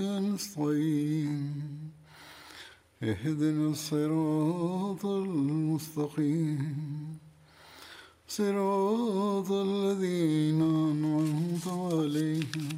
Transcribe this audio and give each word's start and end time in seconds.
نستعين 0.00 1.54
اهدنا 3.02 3.70
الصراط 3.70 5.06
المستقيم. 5.06 7.18
صراط 8.28 9.50
الذين 9.52 10.62
أنعمت 10.62 11.66
عليهم. 11.66 12.68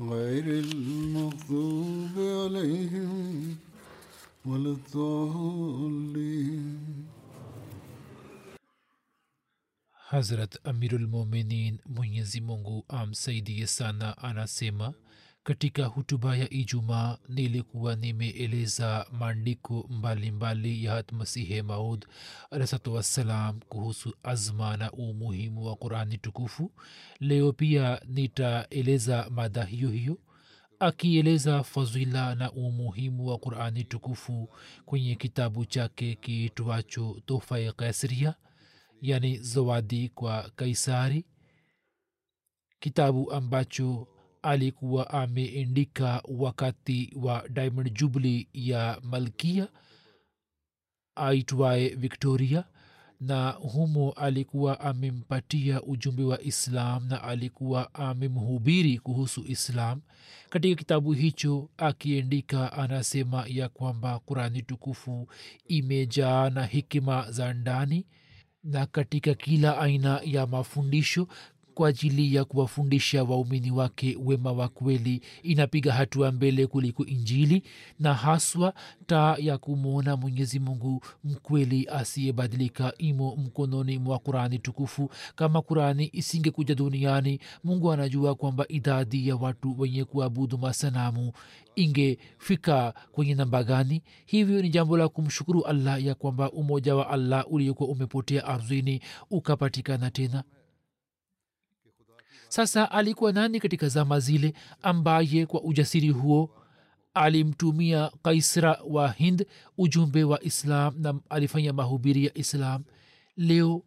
غير 0.00 0.44
المغضوب 0.44 2.10
عليهم 2.16 3.56
ولا 4.46 4.70
الضالين. 4.70 6.78
hazrat 10.10 10.58
amirulmuminin 10.64 11.78
mwenyezi 11.86 12.40
mungu 12.40 12.84
amsaidie 12.88 13.66
sana 13.66 14.18
anasema 14.18 14.94
katika 15.48 15.84
hutuba 15.86 16.36
ya 16.36 16.50
ijumaa 16.50 17.18
nilikuwa 17.28 17.96
nimeeleza 17.96 19.06
maandiko 19.12 19.86
mbalimbali 19.90 20.84
ya 20.84 20.92
hatmasihe 20.92 21.62
maud 21.62 22.06
alahsatu 22.50 22.94
wassalam 22.94 23.60
kuhusu 23.60 24.14
azma 24.22 24.76
na 24.76 24.92
umuhimu 24.92 25.64
wa 25.66 25.76
qurani 25.76 26.18
tukufu. 26.18 26.72
Leo 27.20 27.52
pia 27.52 28.00
nitaeleza 28.06 29.26
mada 29.30 29.64
hiyo 29.64 29.90
hiyo 29.90 30.18
akieleza 30.78 31.62
fadhila 31.62 32.34
na 32.34 32.52
umuhimu 32.52 33.26
wa 33.26 33.38
qurani 33.38 33.84
tukufu 33.84 34.48
kwenye 34.86 35.14
kitabu 35.14 35.64
chake 35.64 36.14
kiitwacho 36.14 37.22
tofa 37.26 37.58
ya 37.58 37.72
kaisria 37.72 38.34
yani 39.02 39.38
zawadi 39.38 40.08
kwa 40.08 40.50
kaisari 40.56 41.24
kitabu 42.80 43.32
ambacho 43.32 44.08
alikuwa 44.42 45.10
ameendika 45.10 46.22
wakati 46.28 47.12
wa 47.16 47.48
diamond 47.48 47.92
jubli 47.98 48.48
ya 48.52 49.00
malkia 49.02 49.68
aitwaye 51.16 51.88
victoria 51.88 52.64
na 53.20 53.50
humo 53.50 54.12
alikuwa 54.12 54.80
amempatia 54.80 55.82
ujumbe 55.82 56.22
wa 56.22 56.42
islam 56.42 57.06
na 57.08 57.22
alikuwa 57.22 57.94
amemhubiri 57.94 58.98
kuhusu 58.98 59.44
islam. 59.46 60.00
Katika 60.50 60.74
kitabu 60.74 61.12
hicho 61.12 61.70
akiendika 61.76 62.72
anasema 62.72 63.44
ya 63.48 63.68
kwamba 63.68 64.18
kurani 64.18 64.62
tukufu 64.62 65.28
imejaa 65.68 66.50
na 66.50 66.66
hikima 66.66 67.30
za 67.30 67.54
ndani 67.54 68.06
na 68.64 68.86
katika 68.86 69.34
kila 69.34 69.78
aina 69.78 70.20
ya 70.24 70.46
mafundisho 70.46 71.28
kwa 71.78 71.88
ajili 71.88 72.34
ya 72.34 72.44
kuwafundisha 72.44 73.24
waumini 73.24 73.70
wake 73.70 74.18
wema 74.24 74.52
wa 74.52 74.68
kweli 74.68 75.20
inapiga 75.42 75.92
hatua 75.92 76.32
mbele 76.32 76.66
kuliko 76.66 77.06
injili 77.06 77.62
na 78.00 78.14
haswa 78.14 78.74
taa 79.06 79.36
ya 79.38 79.58
kumwona 79.58 80.16
mwenyezi 80.16 80.58
mungu 80.58 81.02
mkweli 81.24 81.88
asiyebadilika 81.92 82.92
imo 82.98 83.36
mkononi 83.36 83.98
mwa 83.98 84.18
kurani 84.18 84.58
tukufu. 84.58 85.10
Kama 85.36 85.62
qurani 85.62 86.10
isingekuja 86.12 86.74
duniani 86.74 87.40
mungu 87.64 87.92
anajua 87.92 88.34
kwamba 88.34 88.64
idadi 88.68 89.28
ya 89.28 89.36
watu 89.36 89.74
wenye 89.80 90.04
kuabudu 90.04 90.58
masanamu 90.58 91.32
ingefika 91.76 92.94
kwenye 93.12 93.34
namba 93.34 93.64
gani. 93.64 94.02
Hivyo 94.26 94.62
ni 94.62 94.68
jambo 94.68 94.96
la 94.96 95.08
kumshukuru 95.08 95.64
allah 95.64 96.04
ya 96.04 96.14
kwamba 96.14 96.50
umoja 96.52 96.96
wa 96.96 97.10
allah 97.10 97.44
uliokuwa 97.50 97.88
umepotea 97.88 98.44
ardhini 98.44 99.00
ukapatikana 99.30 100.10
tena 100.10 100.44
sasa 102.48 102.90
alikuwa 102.90 103.32
nani 103.32 103.60
katika 103.60 103.88
zama 103.88 104.20
zile 104.20 104.54
ambaye 104.82 105.46
kwa 105.46 105.62
ujasiri 105.62 106.08
huo 106.08 106.50
alimtumia 107.14 108.10
kaisra 108.22 108.80
wa 108.88 109.12
hind 109.12 109.46
ujumbe 109.78 110.24
wa 110.24 110.42
islam 110.42 110.94
na 110.98 111.20
alifanya 111.30 111.72
mahubiri 111.72 112.24
ya 112.24 112.38
islam? 112.38 112.84
Leo 113.36 113.82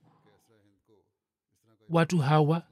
watu 1.90 2.18
hawa 2.18 2.64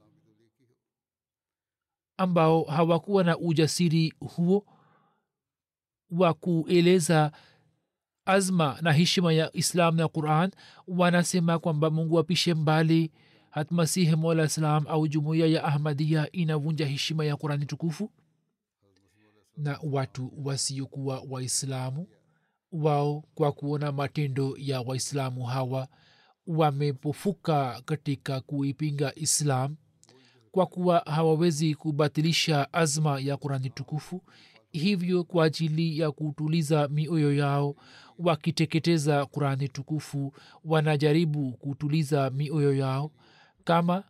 ambao 2.16 2.62
hawakuwa 2.64 3.24
na 3.24 3.38
ujasiri 3.38 4.14
huo 4.20 4.66
wa 6.10 6.34
kueleza 6.34 7.32
azma 8.24 8.78
na 8.82 8.92
heshima 8.92 9.32
ya 9.32 9.50
islam 9.56 9.96
na 9.96 10.08
quran 10.08 10.50
wanasema 10.88 11.58
kwamba 11.58 11.90
mungu 11.90 12.18
apishe 12.18 12.54
mbali 12.54 13.12
hatmasihi 13.50 14.16
mola 14.16 14.48
salam 14.48 14.86
au 14.88 15.08
jumuiya 15.08 15.46
ya 15.46 15.64
ahmadia 15.64 16.32
inavunja 16.32 16.86
heshima 16.86 17.24
ya 17.24 17.36
qurani 17.36 17.66
tukufu? 17.66 18.10
Na 19.56 19.78
watu 19.82 20.32
wasiokuwa 20.44 21.22
waislamu 21.30 22.08
wao 22.72 23.24
kwa 23.34 23.52
kuona 23.52 23.92
matendo 23.92 24.54
ya 24.58 24.80
waislamu 24.80 25.44
hawa 25.44 25.88
wamepofuka 26.46 27.82
katika 27.84 28.40
kuipinga 28.40 29.14
islam 29.14 29.76
kwa 30.50 30.66
kuwa 30.66 30.98
hawawezi 30.98 31.74
kubatilisha 31.74 32.72
azma 32.72 33.20
ya 33.20 33.36
qurani 33.36 33.70
tukufu 33.70 34.22
hivyo 34.72 35.24
kwa 35.24 35.44
ajili 35.44 35.98
ya 35.98 36.10
kutuliza 36.12 36.88
mioyo 36.88 37.34
yao 37.34 37.76
wakiteketeza 38.18 39.26
qurani 39.26 39.68
tukufu 39.68 40.32
wanajaribu 40.64 41.52
kutuliza 41.52 42.30
mioyo 42.30 42.74
yao 42.74 43.10
kama 43.64 44.04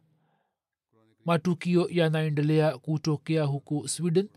matukio 1.25 1.89
yanaendelea 1.91 2.79
kutokea 2.79 3.45
huko 3.45 3.89
sweden 3.89 4.29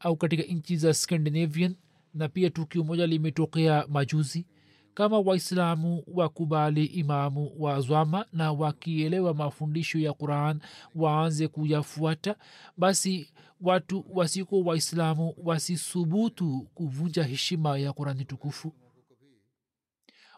au 0.00 0.16
katika 0.16 0.42
nchi 0.42 0.76
za 0.76 0.94
scandinavian 0.94 1.74
na 2.14 2.28
pia 2.28 2.50
tukio 2.50 2.84
moja 2.84 3.06
limetokea 3.06 3.86
majuzi 3.88 4.46
kama 4.94 5.18
waislamu 5.18 6.02
wakubali 6.06 6.84
imamu 6.84 7.52
wa 7.58 7.80
zwama 7.80 8.26
na 8.32 8.52
wakielewa 8.52 9.34
mafundisho 9.34 9.98
ya 9.98 10.12
quran 10.12 10.60
waanze 10.94 11.48
kuyafuata 11.48 12.36
basi 12.76 13.32
watu 13.60 14.04
wasiko 14.08 14.60
waislamu 14.60 15.34
wasisubutu 15.36 16.68
kuvunja 16.74 17.22
heshima 17.24 17.78
ya 17.78 17.92
qurani 17.92 18.24
tukufu. 18.24 18.74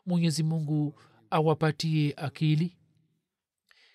Mwenyezi 0.06 0.43
mungu 0.43 1.00
awapatie 1.31 2.14
akili 2.17 2.76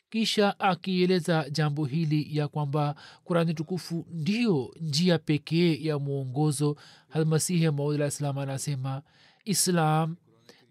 kisha 0.09 0.59
akieleza 0.59 1.49
jambo 1.49 1.85
hili 1.85 2.37
ya 2.37 2.47
kwamba 2.47 2.95
kurani 3.23 3.53
tukufu 3.53 4.05
ndiyo 4.11 4.73
njia 4.81 5.17
pekee 5.19 5.75
ya 5.81 5.99
mwongozo 5.99 6.75
almasihi 7.09 7.69
maudlah 7.71 8.07
islam 8.07 8.37
anasema 8.37 9.01
islam 9.45 10.15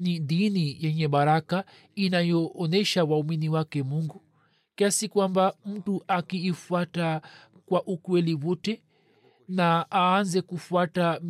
ni 0.00 0.18
dini 0.18 0.76
yenye 0.80 1.08
baraka 1.08 1.64
inayoonyesha 1.94 3.04
waumini 3.04 3.48
wake 3.48 3.82
mungu. 3.82 4.22
Kiasi 4.74 5.08
kwamba 5.08 5.54
mtu 5.66 6.04
akiifuata 6.08 7.22
kwa 7.66 7.82
ukweli 7.86 8.34
wote 8.34 8.82
na 9.48 9.86
aanze 9.92 10.42
kufuata 10.42 11.20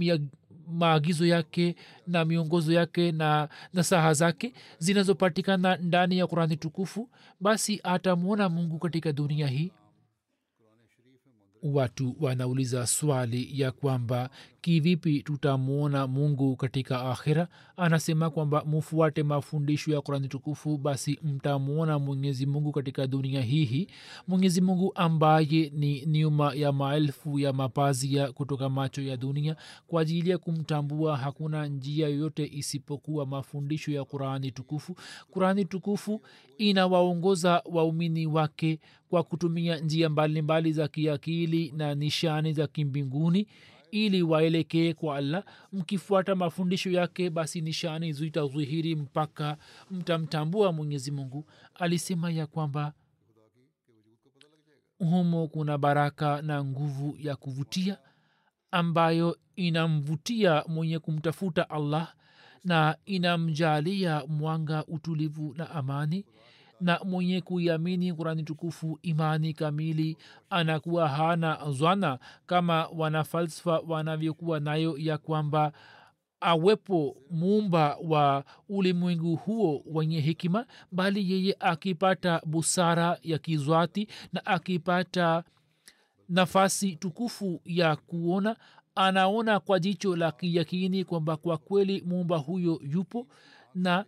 maagizo 0.73 1.27
yake 1.27 1.77
na 2.07 2.25
miongozo 2.25 2.73
yake 2.73 3.13
na 3.13 3.49
nasaha 3.75 4.15
zake 4.15 4.53
zinazopatikana 4.79 5.77
ndani 5.77 6.19
ya 6.19 6.27
kurani 6.27 6.57
tukufu 6.57 7.09
basi 7.41 7.81
atamwona 7.85 8.49
mungu 8.49 8.79
katika 8.79 9.13
dunia 9.13 9.47
hii 9.47 9.73
watu 11.63 12.17
wanauliza 12.21 12.87
swali 12.87 13.61
ya 13.61 13.73
kwamba 13.73 14.31
kivipi 14.61 15.23
tutamwona 15.23 16.07
mungu 16.07 16.57
katika 16.57 17.01
akhira? 17.11 17.49
Anasema 17.77 18.31
kwamba 18.31 18.65
mufuate 18.65 19.23
mafundisho 19.23 19.93
ya 19.93 20.01
kurani 20.01 20.29
tukufu 20.29 20.79
basi 20.79 21.19
mtamwona 21.23 21.99
mwenyezi 21.99 22.47
mungu 22.47 22.73
katika 22.73 23.07
dunia 23.07 23.41
hihi. 23.41 23.89
Mwenyezi 24.29 24.61
mungu 24.61 24.93
ambaye 24.95 25.73
ni 25.75 26.07
nyuma 26.07 26.55
ya 26.55 26.73
maelfu 26.73 27.39
ya 27.39 27.53
mapazia 27.53 28.33
kutoka 28.33 28.69
macho 28.69 29.03
ya 29.03 29.17
dunia 29.17 29.57
kwa 29.87 30.03
ajili 30.03 30.31
ya 30.31 30.39
kumtambua 30.39 31.17
hakuna 31.17 31.67
njia 31.67 32.09
yoyote 32.09 32.51
isipokuwa 32.53 33.27
mafundisho 33.27 33.93
ya 33.93 34.05
kurani 34.05 34.51
tukufu. 34.51 34.97
Kurani 35.31 35.65
tukufu 35.65 36.21
inawaongoza 36.59 37.63
waumini 37.73 38.27
wake 38.27 38.81
kwa 39.11 39.23
kutumia 39.23 39.79
njia 39.79 40.09
mbalimbali 40.09 40.73
za 40.73 40.89
kiakili 40.89 41.73
na 41.77 41.95
nishani 41.95 42.53
za 42.53 42.67
kimbinguni 42.67 43.47
ili 43.91 44.23
waelekee 44.23 44.93
kwa 44.95 45.17
allah. 45.17 45.45
Mkifuata 45.73 46.35
mafundisho 46.35 46.91
yake 46.91 47.31
basi 47.31 47.61
nishani 47.61 48.13
zitadhihiri 48.13 48.95
mpaka 48.95 49.57
mtamtambua 49.91 50.73
mwenyezi 50.73 51.11
mungu. 51.11 51.45
Alisema 51.75 52.31
ya 52.31 52.47
kwamba 52.47 52.93
humo 54.99 55.49
kuna 55.49 55.79
baraka 55.79 56.43
na 56.43 56.65
nguvu 56.65 57.17
ya 57.21 57.37
kuvutia 57.37 57.99
ambayo 58.71 59.39
inamvutia 59.57 60.65
mwenye 60.69 60.99
kumtafuta 60.99 61.71
allah 61.71 62.15
na 62.65 62.97
inamjalia 63.05 64.23
mwanga 64.29 64.85
utulivu 64.87 65.55
na 65.59 65.71
amani 65.71 66.25
na 66.81 67.01
mwenye 67.05 67.41
kuiamini 67.41 68.13
kurani 68.13 68.43
tukufu 68.43 68.99
imani 69.03 69.53
kamili 69.55 70.17
anakuwa 70.51 71.09
hana 71.09 71.59
zwana 71.71 72.19
kama 72.47 72.87
wanafalsafa 72.87 73.79
wanavyokuwa 73.79 74.61
nayo 74.61 74.99
ya 74.99 75.19
kwamba 75.19 75.73
awepo 76.41 77.17
muumba 77.31 77.97
wa 78.05 78.45
ulimwengu 78.69 79.37
huo 79.37 79.83
wenye 79.87 80.21
hikima 80.21 80.67
bali 80.93 81.33
yeye 81.33 81.57
akipata 81.61 82.41
busara 82.47 83.19
ya 83.23 83.39
kizwati 83.39 84.09
na 84.33 84.47
akipata 84.47 85.45
nafasi 86.29 86.97
tukufu 86.97 87.61
ya 87.65 87.97
kuona 87.97 88.57
anaona 88.95 89.61
kwa 89.61 89.81
jicho 89.81 90.17
la 90.17 90.33
kiyakini 90.33 91.05
kwamba 91.05 91.37
kwa 91.37 91.59
kweli 91.59 92.03
muumba 92.07 92.37
huyo 92.37 92.81
yupo 92.83 93.27
na 93.75 94.05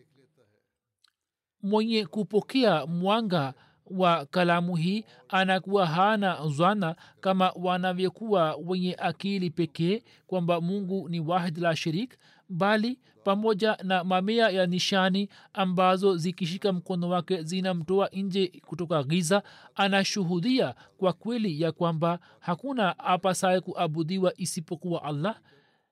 mwenye 1.62 2.06
kupokea 2.06 2.86
mwanga 2.86 3.54
wa 3.90 4.26
kalamu 4.26 4.76
hii 4.76 5.04
anakuwa 5.28 5.86
hana 5.86 6.48
zwana 6.48 6.96
kama 7.20 7.52
wanavyokuwa 7.56 8.56
wenye 8.66 8.94
akili 8.98 9.50
pekee 9.50 10.02
kwamba 10.26 10.60
mungu 10.60 11.08
ni 11.08 11.20
wahid 11.20 11.58
la 11.58 11.76
shirik 11.76 12.18
bali 12.48 12.98
pamoja 13.24 13.76
na 13.82 14.04
mamea 14.04 14.48
ya 14.50 14.66
nishani 14.66 15.28
ambazo 15.52 16.16
zikishika 16.16 16.72
mkono 16.72 17.08
wake 17.08 17.42
zinamtoa 17.42 18.08
nje 18.12 18.52
kutoka 18.66 19.02
giza 19.02 19.42
anashuhudia 19.74 20.74
kwa 20.98 21.12
kweli 21.12 21.60
ya 21.60 21.72
kwamba 21.72 22.18
hakuna 22.40 22.98
apasaye 22.98 23.60
kuabudiwa 23.60 24.32
isipokuwa 24.36 25.02
allah 25.04 25.40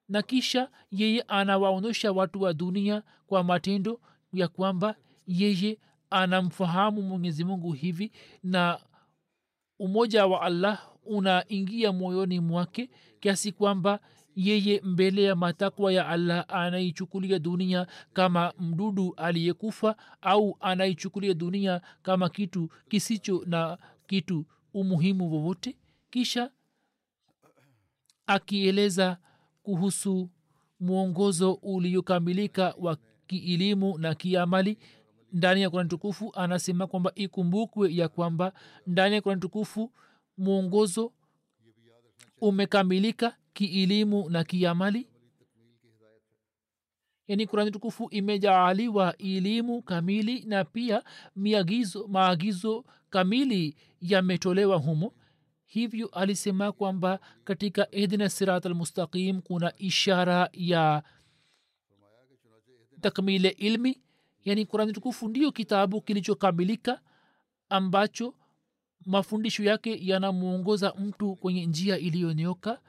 na 0.08 0.22
kisha 0.22 0.68
yeye 0.90 1.20
anawaonyesha 1.28 2.12
watu 2.12 2.42
wa 2.42 2.52
dunia 2.54 3.02
kwa 3.26 3.44
matendo 3.44 4.00
ya 4.32 4.48
kwamba 4.48 4.94
yeye 5.26 5.78
anamfahamu 6.10 7.02
mwenyezi 7.02 7.44
mungu 7.44 7.72
hivi 7.72 8.12
na 8.42 8.80
umoja 9.78 10.26
wa 10.26 10.42
allah 10.42 10.88
unaingia 11.04 11.92
moyoni 11.92 12.40
mwake 12.40 12.90
kiasi 13.20 13.52
kwamba 13.52 14.00
yeye 14.36 14.80
mbele 14.84 15.22
ya 15.22 15.36
matakwa 15.36 15.92
ya 15.92 16.08
allah 16.08 16.44
anaichukulia 16.48 17.38
dunia 17.38 17.86
kama 18.12 18.52
mdudu 18.58 19.14
aliyekufa 19.16 19.96
au 20.20 20.56
anaichukulia 20.60 21.34
dunia 21.34 21.80
kama 22.02 22.28
kitu 22.28 22.70
kisicho 22.88 23.42
na 23.46 23.78
kitu 24.06 24.46
umuhimu 24.74 25.32
wowote. 25.32 25.76
Kisha 26.10 26.50
akieleza 28.26 29.18
kuhusu 29.62 30.30
mwongozo 30.80 31.52
uliokamilika 31.52 32.74
wa 32.78 32.96
kielimu 33.26 33.98
na 33.98 34.14
kiamali 34.14 34.78
ndani 35.36 35.62
ya 35.62 35.70
kurani 35.70 35.88
tukufu 35.88 36.32
anasema 36.34 36.86
kwamba 36.86 37.12
ikumbukwe 37.14 37.94
ya 37.94 38.08
kwamba 38.08 38.52
ndani 38.86 39.14
ya 39.14 39.22
kurani 39.22 39.40
tukufu 39.40 39.92
mwongozo 40.38 41.12
umekamilika 42.40 43.36
kielimu 43.52 44.30
na 44.30 44.44
kiamali. 44.44 45.08
Yaani 47.28 47.46
kurani 47.46 47.70
tukufu 47.70 48.08
imejaaliwa 48.10 49.16
elimu 49.16 49.82
kamili 49.82 50.44
na 50.44 50.64
pia 50.64 51.02
miagizo 51.36 52.06
maagizo 52.08 52.84
kamili 53.10 53.76
yametolewa 54.00 54.76
humo. 54.76 55.14
Hivyo 55.64 56.06
alisema 56.08 56.72
kwamba 56.72 57.20
katika 57.44 57.90
ihdina 57.90 58.28
sirat 58.28 58.66
almustaqim 58.66 59.40
kuna 59.42 59.72
ishara 59.78 60.48
ya 60.52 61.02
takmile 63.00 63.48
ilmi 63.48 64.00
yani 64.46 64.66
kurani 64.66 64.92
tukufu 64.92 65.28
ndio 65.28 65.52
kitabu 65.52 66.00
kilichokamilika 66.00 67.00
ambacho 67.68 68.34
mafundisho 69.06 69.64
yake 69.64 69.98
yanamwongoza 70.06 70.94
mtu 70.94 71.36
kwenye 71.36 71.66
njia 71.66 71.98
iliyonyoka 71.98 72.80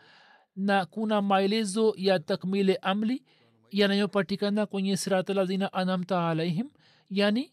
na 0.56 0.86
kuna 0.86 1.22
maelezo 1.22 1.94
ya 1.98 2.20
takmile 2.20 2.76
amli 2.76 3.24
yanayopatikana 3.72 4.66
kwenye 4.66 4.98
siratalazina 4.98 5.74
anamta 5.74 6.30
alaihim 6.30 6.70
yani 7.10 7.52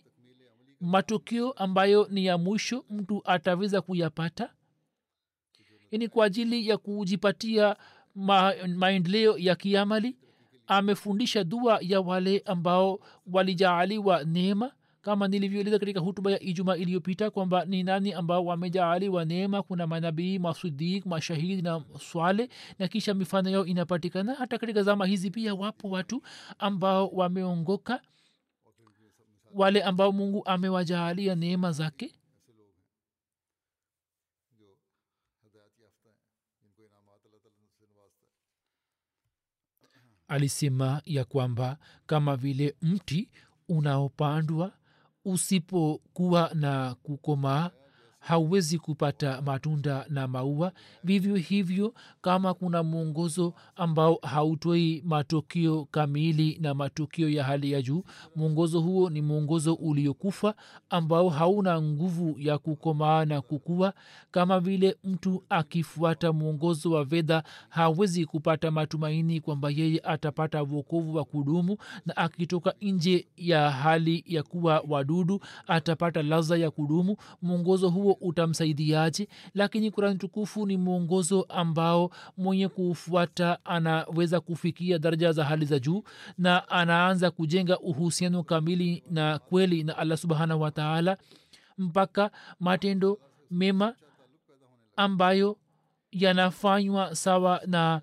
matukio 0.80 1.52
ambayo 1.52 2.08
ni 2.10 2.26
ya 2.26 2.38
mwisho 2.38 2.84
mtu 2.90 3.22
ataweza 3.24 3.80
kuyapata. 3.82 4.54
Yani 5.90 6.08
kwa 6.08 6.26
ajili 6.26 6.68
ya 6.68 6.78
kujipatia 6.78 7.76
ma, 8.14 8.54
maendeleo 8.76 9.38
ya 9.38 9.56
kiamali 9.56 10.16
amefundisha 10.66 11.44
dua 11.44 11.78
ya 11.82 12.00
wale 12.00 12.42
ambao 12.46 13.00
walijaaliwa 13.32 14.24
neema 14.24 14.72
kama 15.02 15.28
nilivyoeleza 15.28 15.78
katika 15.78 16.00
hutuba 16.00 16.30
ya 16.30 16.40
ijuma 16.42 16.76
iliyopita 16.76 17.30
kwamba 17.30 17.64
ni 17.64 17.82
nani 17.82 18.12
ambao 18.12 18.44
wamejaaliwa 18.44 19.24
neema. 19.24 19.62
Kuna 19.62 19.86
manabii 19.86 20.38
masudik 20.38 21.06
mashahidi 21.06 21.62
na 21.62 21.82
swale 22.00 22.48
na 22.78 22.88
kisha 22.88 23.14
mifano 23.14 23.50
yao 23.50 23.66
inapatikana. 23.66 24.34
Hata 24.34 24.58
katika 24.58 24.82
zama 24.82 25.06
hizi 25.06 25.30
pia 25.30 25.54
wapo 25.54 25.90
watu 25.90 26.22
ambao 26.58 27.08
wameongoka 27.08 28.00
wale 29.54 29.82
ambao 29.82 30.12
mungu 30.12 30.42
amewajaalia 30.46 31.34
neema 31.34 31.72
zake 31.72 32.12
alisema 40.28 41.02
ya 41.04 41.24
kwamba 41.24 41.76
kama 42.06 42.36
vile 42.36 42.74
mti 42.82 43.28
unaopandwa 43.68 44.72
usipokuwa 45.24 46.50
na 46.54 46.94
kukomaa 47.02 47.70
hauwezi 48.34 48.78
kupata 48.78 49.42
matunda 49.42 50.06
na 50.08 50.28
maua. 50.28 50.72
Vivyo 51.04 51.34
hivyo 51.36 51.94
kama 52.22 52.54
kuna 52.54 52.82
mwongozo 52.82 53.54
ambao 53.76 54.18
hautoi 54.22 55.02
matokeo 55.06 55.84
kamili 55.90 56.58
na 56.60 56.74
matokeo 56.74 57.28
ya 57.28 57.44
hali 57.44 57.72
ya 57.72 57.82
juu 57.82 58.02
mwongozo 58.36 58.80
huo 58.80 59.10
ni 59.10 59.22
mwongozo 59.22 59.74
uliokufa 59.74 60.54
ambao 60.90 61.28
hauna 61.28 61.82
nguvu 61.82 62.34
ya 62.38 62.58
kukomaa 62.58 63.24
na 63.24 63.40
kukua. 63.40 63.92
Kama 64.30 64.60
vile 64.60 64.96
mtu 65.04 65.42
akifuata 65.48 66.32
mwongozo 66.32 66.90
wa 66.90 67.04
vedha 67.04 67.42
hawezi 67.68 68.26
kupata 68.26 68.70
matumaini 68.70 69.40
kwamba 69.40 69.70
yeye 69.70 70.00
atapata 70.04 70.62
wokovu 70.62 71.14
wa 71.14 71.24
kudumu 71.24 71.76
na 72.06 72.16
akitoka 72.16 72.74
nje 72.80 73.26
ya 73.36 73.70
hali 73.70 74.24
ya 74.26 74.42
kuwa 74.42 74.84
wadudu 74.88 75.40
atapata 75.66 76.22
laza 76.22 76.56
ya 76.56 76.70
kudumu. 76.70 77.16
Mwongozo 77.42 77.88
huo 77.90 78.13
utamsaidiaje 78.20 79.28
lakini 79.54 79.90
kurani 79.90 80.18
tukufu 80.18 80.66
ni 80.66 80.76
mwongozo 80.76 81.42
ambao 81.48 82.10
mwenye 82.36 82.68
kufuata 82.68 83.64
anaweza 83.64 84.40
kufikia 84.40 84.98
daraja 84.98 85.32
za 85.32 85.44
hali 85.44 85.64
za 85.66 85.78
juu 85.78 86.02
na 86.38 86.68
anaanza 86.68 87.30
kujenga 87.30 87.78
uhusiano 87.78 88.42
kamili 88.42 89.04
na 89.10 89.38
kweli 89.38 89.82
na 89.84 89.96
allah 89.98 90.18
subhanahu 90.18 90.60
wataala 90.60 91.16
mpaka 91.78 92.30
matendo 92.60 93.18
mema 93.50 93.94
ambayo 94.96 95.56
yanafanywa 96.12 97.14
sawa 97.16 97.60
na 97.66 98.00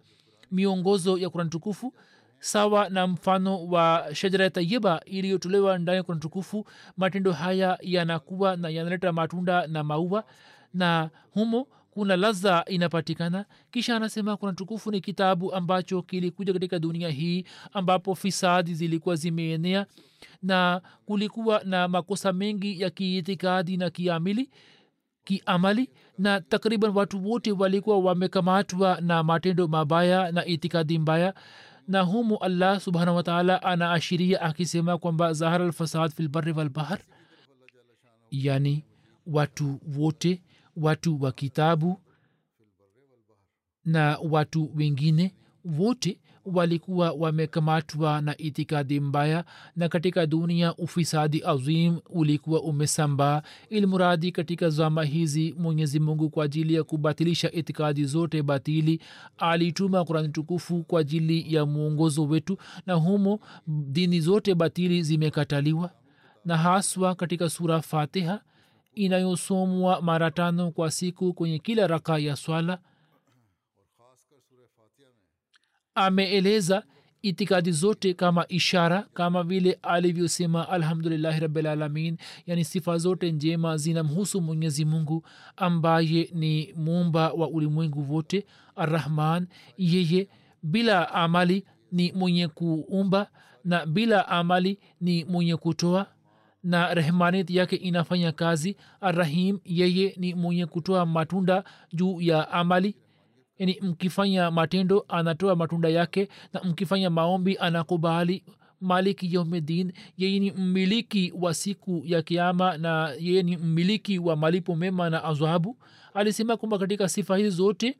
miongozo 0.51 1.17
ya 1.17 1.29
kurani 1.29 1.49
tukufu 1.49 1.93
sawa 2.45 2.89
na 2.89 3.07
mfano 3.07 3.65
wa 3.67 4.07
shajara 4.13 4.43
ya 4.43 4.49
tayiba 4.49 5.01
iliyotolewa 5.05 5.77
ndani 5.77 6.03
kurani 6.03 6.21
tukufu 6.21 6.65
matendo 6.97 7.31
haya 7.31 7.77
yanakuwa 7.81 8.55
na 8.55 8.69
yanaleta 8.69 9.11
matunda 9.13 9.67
na 9.67 9.83
maua 9.83 10.23
na 10.73 11.09
humo 11.33 11.67
kuna 11.91 12.15
laza 12.17 12.65
inapatikana. 12.67 13.45
Kisha 13.71 13.95
anasema 13.95 14.37
kuna 14.37 14.53
tukufu 14.53 14.91
ni 14.91 15.01
kitabu 15.01 15.53
ambacho 15.53 16.01
kilikuja 16.01 16.53
katika 16.53 16.79
dunia 16.79 17.09
hii 17.09 17.45
ambapo 17.73 18.15
fisadi 18.15 18.73
zilikuwa 18.73 19.15
zimeenea 19.15 19.85
na 20.43 20.81
kulikuwa 21.05 21.61
na 21.63 21.87
makosa 21.87 22.33
mengi 22.33 22.81
ya 22.81 22.89
kiitikadi 22.89 23.77
na 23.77 23.89
kiamili 23.89 24.49
kiamali 25.23 25.89
na 26.17 26.41
takriban 26.41 26.91
watu 26.95 27.29
wote 27.29 27.51
walikuwa 27.51 27.99
wamekamatwa 27.99 29.01
na 29.01 29.23
matendo 29.23 29.67
mabaya 29.67 30.31
na 30.31 30.45
itikadi 30.45 30.99
mbaya 30.99 31.33
na 31.87 32.01
humu 32.01 32.37
allah 32.37 32.79
subhanahu 32.79 33.17
wataala 33.17 33.63
anaashiria 33.63 34.41
akisema 34.41 34.97
kwamba 34.97 35.33
zahara 35.33 35.65
lfasad 35.65 36.11
fi 36.11 36.23
lbari 36.23 36.51
walbahar 36.51 36.99
yani 38.31 38.85
watu 39.27 39.79
wote 39.97 40.41
watu 40.75 41.21
wa 41.21 41.31
kitabu 41.31 42.01
na 43.85 44.17
watu 44.29 44.71
wengine 44.75 45.35
wote 45.65 46.17
walikuwa 46.45 47.11
wamekamatwa 47.11 48.21
na 48.21 48.37
itikadi 48.37 48.99
mbaya 48.99 49.45
na 49.75 49.89
katika 49.89 50.25
dunia 50.25 50.75
ufisadi 50.75 51.43
azim 51.45 51.97
ulikuwa 52.09 52.61
umesambaa. 52.61 53.41
Ilmuradi 53.69 54.31
katika 54.31 54.69
zama 54.69 55.03
hizi 55.03 55.55
mwenyezi 55.59 55.99
mungu 55.99 56.29
kwa 56.29 56.45
ajili 56.45 56.73
ya 56.73 56.83
kubatilisha 56.83 57.51
itikadi 57.51 58.05
zote 58.05 58.43
batili 58.43 59.01
alituma 59.37 60.05
kurani 60.05 60.29
tukufu 60.29 60.83
kwa 60.83 61.01
ajili 61.01 61.55
ya 61.55 61.65
mwongozo 61.65 62.23
wetu 62.23 62.57
na 62.85 62.93
humo 62.93 63.39
dini 63.67 64.19
zote 64.21 64.55
batili 64.55 65.03
zimekataliwa. 65.03 65.91
Na 66.45 66.57
haswa 66.57 67.15
katika 67.15 67.49
sura 67.49 67.81
fatiha 67.81 68.41
inayosomwa 68.95 70.01
mara 70.01 70.31
tano 70.31 70.71
kwa 70.71 70.91
siku 70.91 71.33
kwenye 71.33 71.59
kila 71.59 71.87
raka 71.87 72.17
ya 72.17 72.35
swala 72.35 72.79
ameeleza 75.95 76.83
itikadi 77.21 77.71
zote 77.71 78.13
kama 78.13 78.45
ishara 78.47 79.05
kama 79.13 79.43
vile 79.43 79.79
alivyosema 79.81 80.69
alhamdulillahi 80.69 81.39
rabilalamin 81.39 82.17
yani 82.47 82.63
sifa 82.65 82.97
zote 82.97 83.31
njema 83.31 83.77
zinamhusu 83.77 84.41
mwenyezi 84.41 84.85
mungu 84.85 85.23
ambaye 85.57 86.29
ni 86.33 86.73
muumba 86.75 87.31
wa 87.31 87.49
ulimwengu 87.49 88.13
wote. 88.15 88.45
Arrahman 88.75 89.47
yeye 89.77 90.27
bila 90.63 91.13
amali 91.13 91.65
ni 91.91 92.11
mwenye 92.11 92.47
kuumba 92.47 93.27
na 93.63 93.85
bila 93.85 94.27
amali 94.27 94.79
ni 95.01 95.25
mwenye 95.25 95.55
kutoa 95.57 96.05
na 96.63 96.93
rehmanit 96.93 97.49
yake 97.49 97.75
inafanya 97.75 98.31
kazi. 98.31 98.77
Arrahim 99.01 99.59
yeye 99.65 100.13
ni 100.17 100.33
mwenye 100.35 100.65
kutoa 100.65 101.05
matunda 101.05 101.63
juu 101.93 102.21
ya 102.21 102.51
amali 102.51 102.95
yani 103.61 103.77
mkifanya 103.81 104.51
matendo 104.51 105.05
anatoa 105.07 105.55
matunda 105.55 105.89
yake 105.89 106.29
na 106.53 106.63
mkifanya 106.63 107.09
maombi 107.09 107.57
anakubali 107.57 108.43
maliki 108.81 109.35
yaumedin 109.35 109.93
yeye 110.17 110.39
ni 110.39 110.51
mmiliki 110.51 111.33
wa 111.39 111.53
siku 111.53 112.01
ya 112.05 112.21
kiama 112.21 112.77
na 112.77 113.09
yeye 113.19 113.43
ni 113.43 113.57
mmiliki 113.57 114.19
wa 114.19 114.35
malipo 114.35 114.75
mema 114.75 115.09
na 115.09 115.23
adhabu 115.23 115.77
alisema 116.13 116.57
kwamba 116.57 116.77
katika 116.77 117.09
sifa 117.09 117.37
hizi 117.37 117.49
zote 117.49 117.97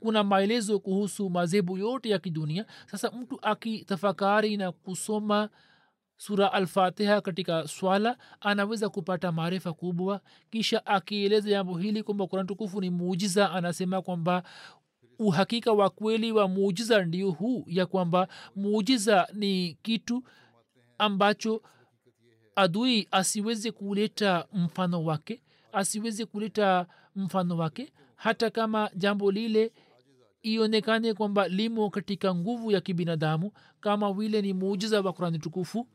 kuna 0.00 0.24
maelezo 0.24 0.78
kuhusu 0.78 1.30
madhehebu 1.30 1.78
yote 1.78 2.08
ya 2.08 2.18
kidunia. 2.18 2.66
Sasa 2.86 3.10
mtu 3.10 3.38
akitafakari 3.42 4.56
na 4.56 4.72
kusoma 4.72 5.48
sura 6.26 6.52
alfatiha 6.52 7.20
katika 7.20 7.68
swala 7.68 8.16
anaweza 8.40 8.88
kupata 8.88 9.32
maarifa 9.32 9.72
kubwa. 9.72 10.20
Kisha 10.50 10.86
akieleza 10.86 11.50
jambo 11.50 11.78
hili 11.78 12.02
kwamba 12.02 12.26
kurani 12.26 12.48
tukufu 12.48 12.80
ni 12.80 12.90
muujiza 12.90 13.50
anasema 13.52 14.02
kwamba 14.02 14.42
uhakika 15.18 15.72
wa 15.72 15.90
kweli 15.90 16.32
wa 16.32 16.48
muujiza 16.48 17.04
ndio 17.04 17.30
huu 17.30 17.64
ya 17.66 17.86
kwamba 17.86 18.28
muujiza 18.56 19.28
ni 19.32 19.78
kitu 19.82 20.22
ambacho 20.98 21.62
adui 22.56 23.08
asiweze 23.10 23.70
kuleta 23.72 24.46
mfano 24.52 25.04
wake 25.04 25.42
asiweze 25.72 26.24
kuleta 26.26 26.86
mfano 27.16 27.56
wake. 27.56 27.92
Hata 28.16 28.50
kama 28.50 28.90
jambo 28.96 29.32
lile 29.32 29.72
ionekane 30.42 31.14
kwamba 31.14 31.48
limo 31.48 31.90
katika 31.90 32.34
nguvu 32.34 32.70
ya 32.70 32.80
kibinadamu 32.80 33.52
kama 33.80 34.12
vile 34.12 34.42
ni 34.42 34.52
muujiza 34.52 35.00
wa 35.00 35.12
kurani 35.12 35.38
tukufu 35.38 35.86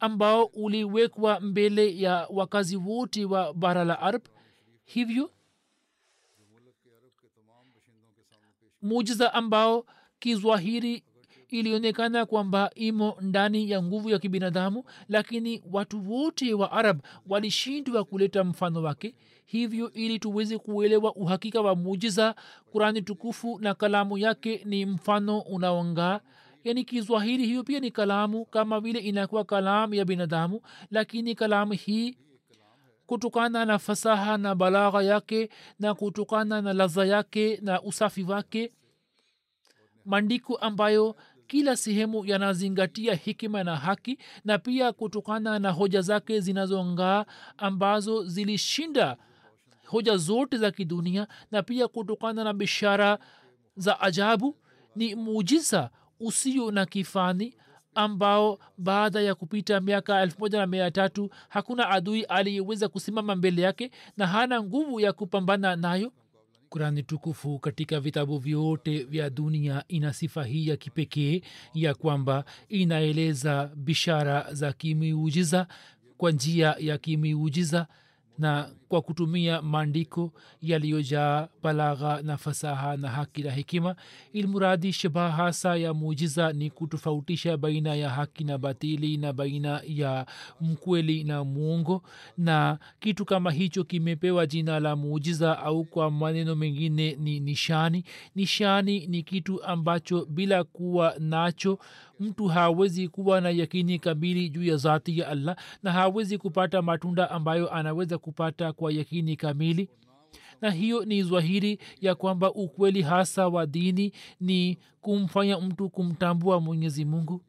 ambao 0.00 0.44
uliwekwa 0.44 1.40
mbele 1.40 1.98
ya 2.00 2.26
wakazi 2.30 2.76
wote 2.76 3.24
wa 3.24 3.54
bara 3.54 3.84
la 3.84 4.00
arab. 4.00 4.22
Hivyo 4.84 5.30
mujiza 8.82 9.34
ambao 9.34 9.86
kizwahiri 10.18 11.02
ilionekana 11.48 12.26
kwamba 12.26 12.70
imo 12.74 13.16
ndani 13.20 13.70
ya 13.70 13.82
nguvu 13.82 14.10
ya 14.10 14.18
kibinadamu 14.18 14.84
lakini 15.08 15.62
watu 15.72 16.12
wote 16.12 16.54
wa 16.54 16.72
arab 16.72 17.00
walishindwa 17.26 18.04
kuleta 18.04 18.44
mfano 18.44 18.82
wake. 18.82 19.14
Hivyo 19.46 19.92
ili 19.92 20.18
tuweze 20.18 20.58
kuelewa 20.58 21.14
uhakika 21.16 21.60
wa 21.60 21.76
mujiza 21.76 22.34
kurani 22.72 23.02
tukufu 23.02 23.58
na 23.58 23.74
kalamu 23.74 24.18
yake 24.18 24.62
ni 24.64 24.86
mfano 24.86 25.38
unaongaa 25.40 26.20
yani 26.64 26.84
kiswahili 26.84 27.46
hiyo 27.46 27.64
pia 27.64 27.80
ni 27.80 27.90
kalamu 27.90 28.44
kama 28.44 28.80
vile 28.80 28.98
inakuwa 28.98 29.44
kalamu 29.44 29.94
ya 29.94 30.04
binadamu 30.04 30.60
lakini 30.90 31.34
kalamu 31.34 31.72
hii 31.72 32.18
kutokana 33.06 33.64
na 33.64 33.78
fasaha 33.78 34.36
na 34.38 34.54
balagha 34.54 35.02
yake 35.02 35.50
na 35.78 35.94
kutokana 35.94 36.62
na 36.62 36.72
ladha 36.72 37.04
yake 37.04 37.58
na 37.62 37.82
usafi 37.82 38.22
wake 38.22 38.72
maandiko 40.04 40.56
ambayo 40.56 41.16
kila 41.46 41.76
sehemu 41.76 42.24
yanazingatia 42.26 43.14
hikima 43.14 43.64
na 43.64 43.76
haki 43.76 44.18
na 44.44 44.58
pia 44.58 44.92
kutokana 44.92 45.58
na 45.58 45.70
hoja 45.70 46.00
zake 46.00 46.40
zinazongaa 46.40 47.24
ambazo 47.58 48.24
zilishinda 48.24 49.16
hoja 49.86 50.16
zote 50.16 50.56
za 50.56 50.70
kidunia 50.70 51.26
na 51.50 51.62
pia 51.62 51.88
kutokana 51.88 52.44
na 52.44 52.52
bishara 52.52 53.18
za 53.76 54.00
ajabu 54.00 54.56
ni 54.96 55.14
muujiza 55.14 55.90
usio 56.20 56.70
na 56.70 56.86
kifani 56.86 57.54
ambao 57.94 58.58
baada 58.78 59.20
ya 59.20 59.34
kupita 59.34 59.80
miaka 59.80 60.22
elfu 60.22 60.40
moja 60.40 60.58
na 60.58 60.66
mia 60.66 60.90
tatu 60.90 61.30
hakuna 61.48 61.88
adui 61.90 62.22
aliyeweza 62.22 62.88
kusimama 62.88 63.36
mbele 63.36 63.62
yake 63.62 63.90
na 64.16 64.26
hana 64.26 64.62
nguvu 64.62 65.00
ya 65.00 65.12
kupambana 65.12 65.76
nayo. 65.76 66.12
Kurani 66.68 67.02
tukufu 67.02 67.58
katika 67.58 68.00
vitabu 68.00 68.38
vyote 68.38 69.02
vya 69.04 69.30
dunia 69.30 69.84
ina 69.88 70.12
sifa 70.12 70.44
hii 70.44 70.68
ya 70.68 70.76
kipekee 70.76 71.42
ya 71.74 71.94
kwamba 71.94 72.44
inaeleza 72.68 73.70
bishara 73.76 74.54
za 74.54 74.72
kimiujiza 74.72 75.66
kwa 76.16 76.30
njia 76.30 76.76
ya 76.78 76.98
kimiujiza 76.98 77.86
na 78.38 78.70
kwa 78.88 79.02
kutumia 79.02 79.62
maandiko 79.62 80.32
yaliyojaa 80.62 81.48
balagha 81.62 82.22
na 82.22 82.36
fasaha 82.36 82.96
na 82.96 83.08
haki 83.08 83.42
na 83.42 83.50
hekima 83.50 83.96
ilmuradi 84.32 84.92
shabaha 84.92 85.44
hasa 85.44 85.76
ya 85.76 85.94
muujiza 85.94 86.52
ni 86.52 86.70
kutofautisha 86.70 87.56
baina 87.56 87.94
ya 87.94 88.10
haki 88.10 88.44
na 88.44 88.58
batili 88.58 89.16
na 89.16 89.32
baina 89.32 89.82
ya 89.86 90.26
mkweli 90.60 91.24
na 91.24 91.44
muongo. 91.44 92.02
Na 92.38 92.78
kitu 93.00 93.24
kama 93.24 93.50
hicho 93.50 93.84
kimepewa 93.84 94.46
jina 94.46 94.80
la 94.80 94.96
muujiza 94.96 95.58
au 95.58 95.84
kwa 95.84 96.10
maneno 96.10 96.54
mengine 96.54 97.16
ni 97.20 97.40
nishani. 97.40 98.04
Nishani 98.34 99.06
ni 99.06 99.22
kitu 99.22 99.62
ambacho 99.64 100.24
bila 100.24 100.64
kuwa 100.64 101.14
nacho 101.18 101.78
mtu 102.20 102.46
hawezi 102.46 103.08
kuwa 103.08 103.40
na 103.40 103.50
yakini 103.50 103.98
kamili 103.98 104.48
juu 104.50 104.64
ya 104.64 104.76
zati 104.76 105.18
ya 105.18 105.28
allah 105.28 105.56
na 105.82 105.92
hawezi 105.92 106.38
kupata 106.38 106.82
matunda 106.82 107.30
ambayo 107.30 107.74
anaweza 107.74 108.18
kupata 108.18 108.72
kwa 108.72 108.92
yakini 108.92 109.36
kamili. 109.36 109.88
Na 110.60 110.70
hiyo 110.70 111.04
ni 111.04 111.22
zwahiri 111.22 111.78
ya 112.00 112.14
kwamba 112.14 112.52
ukweli 112.52 113.02
hasa 113.02 113.48
wa 113.48 113.66
dini 113.66 114.12
ni 114.40 114.78
kumfanya 115.00 115.60
mtu 115.60 115.90
kumtambua 115.90 116.60
mwenyezi 116.60 117.04
mungu. 117.04 117.42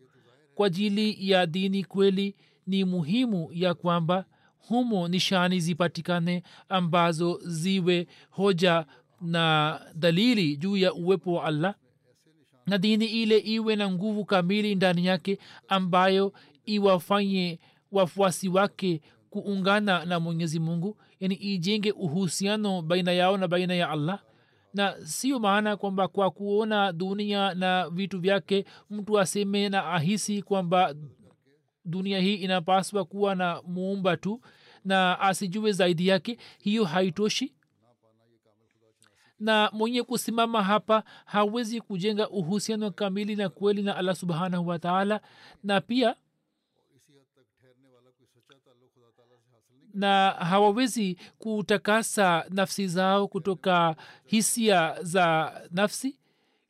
Kwa 0.55 0.67
ajili 0.67 1.29
ya 1.31 1.45
dini 1.45 1.83
kweli 1.83 2.35
ni 2.67 2.85
muhimu 2.85 3.49
ya 3.53 3.73
kwamba 3.73 4.25
humo 4.67 5.07
nishani 5.07 5.59
zipatikane 5.59 6.43
ambazo 6.69 7.39
ziwe 7.45 8.07
hoja 8.29 8.85
na 9.21 9.79
dalili 9.95 10.57
juu 10.57 10.77
ya 10.77 10.93
uwepo 10.93 11.33
wa 11.33 11.43
allah 11.43 11.75
na 12.69 12.77
dini 12.77 13.05
ile 13.05 13.37
iwe 13.37 13.75
na 13.75 13.91
nguvu 13.91 14.25
kamili 14.25 14.75
ndani 14.75 15.05
yake 15.05 15.39
ambayo 15.67 16.33
iwafanye 16.65 17.59
wafuasi 17.91 18.49
wake 18.49 19.01
kuungana 19.29 20.05
na 20.05 20.19
mwenyezi 20.19 20.59
mungu 20.59 20.97
yani 21.19 21.35
ijenge 21.35 21.91
uhusiano 21.91 22.81
baina 22.81 23.11
yao 23.11 23.37
na 23.37 23.47
baina 23.47 23.73
ya 23.73 23.89
allah. 23.89 24.19
Na 24.73 24.95
sio 25.05 25.39
maana 25.39 25.77
kwamba 25.77 26.07
kwa 26.07 26.31
kuona 26.31 26.91
dunia 26.93 27.53
na 27.53 27.89
vitu 27.89 28.19
vyake 28.19 28.65
mtu 28.89 29.19
aseme 29.19 29.69
na 29.69 29.85
ahisi 29.85 30.41
kwamba 30.41 30.95
dunia 31.85 32.19
hii 32.19 32.35
inapaswa 32.35 33.05
kuwa 33.05 33.35
na 33.35 33.61
muumba 33.67 34.17
tu 34.17 34.41
na 34.85 35.19
asijue 35.19 35.71
zaidi 35.71 36.07
yake 36.07 36.37
hiyo 36.63 36.85
haitoshi 36.85 37.53
na 39.39 39.69
mwenye 39.73 40.03
kusimama 40.03 40.63
hapa 40.63 41.03
hawezi 41.25 41.81
kujenga 41.81 42.29
uhusiano 42.29 42.91
kamili 42.91 43.35
na 43.35 43.49
kweli 43.49 43.81
na 43.83 43.95
allah 43.95 44.15
subhanahu 44.15 44.67
wataala 44.67 45.21
na 45.63 45.81
pia 45.81 46.15
na 49.93 50.31
hawawezi 50.31 51.17
kutakasa 51.39 52.45
nafsi 52.49 52.87
zao 52.87 53.27
kutoka 53.27 53.95
hisia 54.25 54.97
za 55.03 55.53
nafsi. 55.71 56.19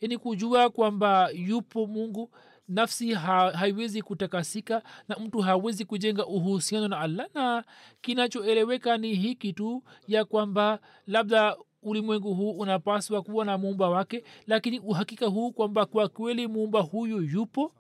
Yani 0.02 0.18
kujua 0.18 0.70
kwamba 0.70 1.30
yupo 1.30 1.88
mungu 1.88 2.32
nafsi 2.68 3.14
ha, 3.14 3.52
haiwezi 3.52 4.02
kutakasika 4.02 4.84
na 5.08 5.16
mtu 5.16 5.40
hawezi 5.40 5.86
kujenga 5.86 6.26
uhusiano 6.26 6.88
na 6.88 7.00
allah. 7.00 7.28
Na 7.34 7.64
kinachoeleweka 8.02 8.98
ni 8.98 9.16
hiki 9.16 9.54
tu 9.54 9.84
ya 10.08 10.26
kwamba 10.26 10.80
labda 11.08 11.56
ulimwengu 11.90 12.34
huu 12.34 12.52
unapaswa 12.52 13.22
kuwa 13.22 13.46
na 13.46 13.58
muumba 13.58 13.90
wake 13.90 14.24
lakini 14.48 14.80
uhakika 14.80 15.26
huu 15.26 15.52
kwamba 15.52 15.86
kwa 15.86 16.08
kweli 16.10 16.48
muumba 16.48 16.82
huyu 16.82 17.22
yupo. 17.22 17.74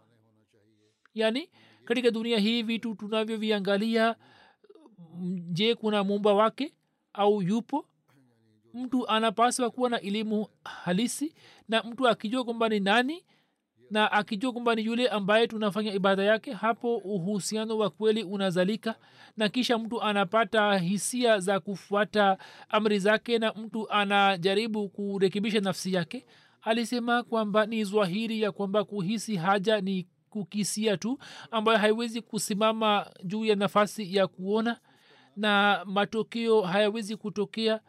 Yaani 1.13 1.49
katika 1.85 2.11
dunia 2.11 2.39
hii 2.39 2.63
vitu 2.63 2.95
tunavyoviangalia 2.95 4.15
je 5.51 5.75
kuna 5.75 6.03
muumba 6.03 6.33
wake 6.33 6.73
au 7.13 7.41
yupo? 7.41 7.85
Mtu 8.73 9.07
anapaswa 9.07 9.69
kuwa 9.69 9.89
na 9.89 10.01
elimu 10.01 10.47
halisi 10.63 11.35
na 11.67 11.83
mtu 11.83 12.07
akijua 12.07 12.43
kwamba 12.43 12.69
ni 12.69 12.79
nani 12.79 13.25
na 13.91 14.11
akijua 14.11 14.51
kwamba 14.51 14.75
ni 14.75 14.85
yule 14.85 15.07
ambaye 15.07 15.47
tunafanya 15.47 15.93
ibada 15.93 16.23
yake 16.23 16.53
hapo 16.53 16.97
uhusiano 16.97 17.77
wa 17.77 17.89
kweli 17.89 18.23
unazalika 18.23 18.95
na 19.37 19.49
kisha 19.49 19.77
mtu 19.77 20.01
anapata 20.01 20.77
hisia 20.77 21.39
za 21.39 21.59
kufuata 21.59 22.37
amri 22.69 22.99
zake 22.99 23.39
na 23.39 23.53
mtu 23.53 23.89
anajaribu 23.91 24.89
kurekebisha 24.89 25.59
nafsi 25.59 25.93
yake 25.93 26.25
alisema 26.61 27.23
kwamba 27.23 27.65
ni 27.65 27.83
zwahiri 27.83 28.41
ya 28.41 28.51
kwamba 28.51 28.83
kuhisi 28.83 29.35
haja 29.35 29.81
ni 29.81 30.07
kukisia 30.29 30.97
tu 30.97 31.19
ambayo 31.51 31.77
haiwezi 31.77 32.21
kusimama 32.21 33.05
juu 33.23 33.45
ya 33.45 33.55
nafasi 33.55 34.15
ya 34.15 34.27
kuona 34.27 34.79
na 35.35 35.81
matokeo 35.85 36.61
hayawezi 36.61 37.15
kutokea 37.15 37.79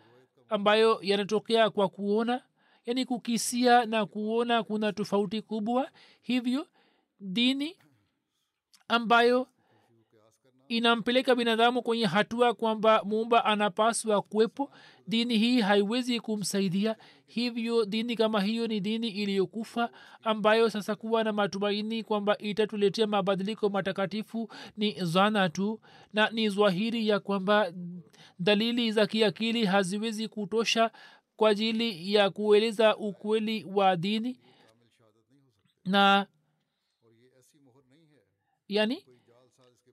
ambayo 0.49 0.99
yanatokea 1.03 1.71
kwa 1.71 1.89
kuona 1.89 2.43
yaani 2.91 3.05
kukisia 3.05 3.87
na 3.87 4.07
kuona 4.07 4.63
kuna 4.63 4.93
tofauti 4.93 5.43
kubwa 5.43 5.91
hivyo 6.23 6.67
dini 7.21 7.77
ambayo 8.89 9.49
inampeleka 10.69 11.35
binadamu 11.35 11.83
kwenye 11.83 12.07
hatua 12.07 12.55
kwamba 12.55 13.03
muumba 13.05 13.45
anapaswa 13.45 14.23
kuwepo 14.23 14.71
dini 15.07 15.39
hii 15.39 15.61
haiwezi 15.61 16.21
kumsaidia. 16.21 16.97
Hivyo 17.27 17.85
dini 17.85 18.17
kama 18.17 18.41
hiyo 18.41 18.67
ni 18.67 18.81
dini 18.81 19.09
iliyokufa 19.09 19.91
ambayo 20.23 20.71
sasa 20.71 20.95
kuwa 20.97 21.25
na 21.25 21.33
matumaini 21.33 22.03
kwamba 22.05 22.39
itatuletea 22.39 23.07
mabadiliko 23.07 23.69
matakatifu 23.69 24.49
ni 24.77 24.97
zana 25.05 25.49
tu. 25.49 25.81
Na 26.13 26.31
ni 26.31 26.49
zwahiri 26.49 27.09
ya 27.09 27.21
kwamba 27.21 27.73
dalili 28.39 28.93
za 28.93 29.07
kiakili 29.07 29.65
haziwezi 29.65 30.29
kutosha 30.29 30.91
kwa 31.41 31.51
ajili 31.51 32.15
ya 32.15 32.31
kueleza 32.31 32.97
ukweli 32.97 33.65
wa 33.65 33.97
dini 33.97 34.41
na 35.85 36.27
yani 38.69 39.07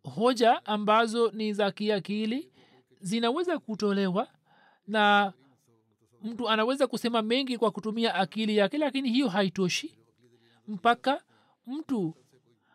hoja 0.03 0.65
ambazo 0.65 1.31
ni 1.31 1.53
za 1.53 1.71
kiakili 1.71 2.51
zinaweza 3.01 3.59
kutolewa 3.59 4.27
na 4.87 5.33
mtu 6.21 6.49
anaweza 6.49 6.87
kusema 6.87 7.21
mengi 7.21 7.57
kwa 7.57 7.71
kutumia 7.71 8.15
akili 8.15 8.57
yake 8.57 8.77
lakini 8.77 9.09
hiyo 9.11 9.27
haitoshi 9.29 9.97
mpaka 10.67 11.23
mtu 11.67 12.15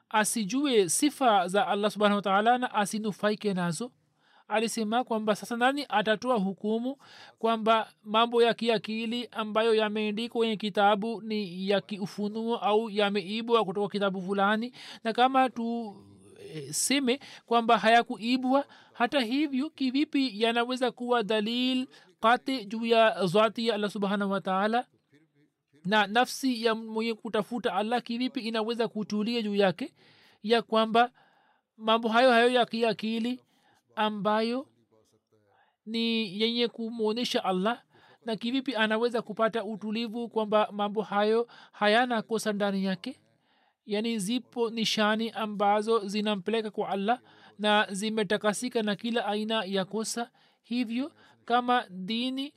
asijue 0.09 0.89
sifa 0.89 1.49
za 1.49 1.67
allah 1.67 1.91
subhanahu 1.91 2.17
wataala 2.17 2.59
na 2.59 2.75
asinufaike 2.75 3.55
nazo 3.55 3.93
alisema 4.53 5.05
kwamba 5.05 5.37
sasa 5.37 5.57
nani 5.57 5.87
atatoa 5.89 6.37
hukumu 6.39 6.97
kwamba 7.39 7.93
mambo 8.05 8.43
ya 8.43 8.55
kiakili 8.55 9.29
ambayo 9.33 9.75
yameendikwa 9.75 10.39
kwenye 10.39 10.57
kitabu 10.57 11.23
ni 11.23 11.69
ya 11.69 11.81
kiufunuo 11.81 12.57
au 12.57 12.91
yameibwa 12.91 13.65
kutoka 13.65 13.89
kitabu 13.93 14.23
fulani? 14.23 14.73
Na 15.05 15.13
kama 15.13 15.51
tu 15.51 15.97
seme 16.71 17.21
kwamba 17.47 17.79
hayakuibwa 17.79 18.65
hata 18.93 19.21
hivyo 19.21 19.71
kivipi 19.71 20.43
yanaweza 20.43 20.91
kuwa 20.91 21.23
dalil 21.23 21.87
kati 22.21 22.65
juu 22.65 22.87
ya 22.87 23.27
zati 23.27 23.67
ya 23.69 23.75
allah 23.75 23.91
subhanahu 23.91 24.31
wataala 24.33 24.87
na 25.85 26.07
nafsi 26.07 26.65
ya 26.65 26.75
mwenye 26.75 27.15
kutafuta 27.15 27.75
allah 27.75 28.03
kivipi 28.03 28.41
inaweza 28.41 28.89
kutulia 28.89 29.43
juu 29.43 29.55
yake? 29.55 29.95
Ya 30.43 30.63
kwamba 30.63 31.11
mambo 31.77 32.09
hayo 32.09 32.31
hayo 32.31 32.51
ya 32.51 32.67
kiakili 32.67 33.41
ambayo 33.97 34.69
ni 35.87 36.41
yenye 36.43 36.69
kumwonyesha 36.69 37.45
allah 37.45 37.83
na 38.25 38.37
kivipi 38.37 38.75
anaweza 38.77 39.23
kupata 39.23 39.65
utulivu 39.65 40.29
kwamba 40.29 40.69
mambo 40.73 41.03
hayo 41.03 41.49
hayana 41.73 42.23
kosa 42.23 42.53
ndani 42.53 42.85
yake? 42.85 43.21
Yaani 43.87 44.19
zipo 44.19 44.71
nishani 44.71 45.31
ambazo 45.31 46.07
zinampeleka 46.09 46.71
kwa 46.71 46.89
allah 46.89 47.21
na 47.59 47.87
zimetakasika 47.91 48.83
na 48.83 48.97
kila 48.97 49.27
aina 49.27 49.65
ya 49.65 49.85
kosa. 49.85 50.31
Hivyo 50.63 51.13
kama 51.45 51.85
dini 51.91 52.55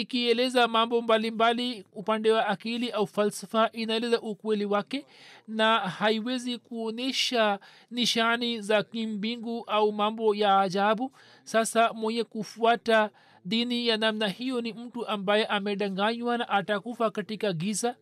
ikieleza 0.00 0.68
mambo 0.68 1.02
mbalimbali 1.02 1.84
upande 1.92 2.32
wa 2.32 2.46
akili 2.46 2.90
au 2.90 3.06
falsafa 3.06 3.70
inaeleza 3.72 4.20
ukweli 4.20 4.64
wake 4.64 5.06
na 5.48 5.78
haiwezi 5.78 6.58
kuonyesha 6.58 7.58
nishani 7.90 8.60
za 8.60 8.82
kimbingu 8.82 9.64
au 9.66 9.92
mambo 9.92 10.34
ya 10.34 10.60
ajabu. 10.60 11.12
Sasa 11.44 11.92
mwenye 11.92 12.24
kufuata 12.24 13.10
dini 13.44 13.86
ya 13.86 13.96
namna 13.96 14.28
hiyo 14.28 14.60
ni 14.60 14.72
mtu 14.72 15.06
ambaye 15.06 15.46
amedanganywa 15.46 16.38
na 16.38 16.48
atakufa 16.48 17.10
katika 17.10 17.52
giza. 17.52 17.96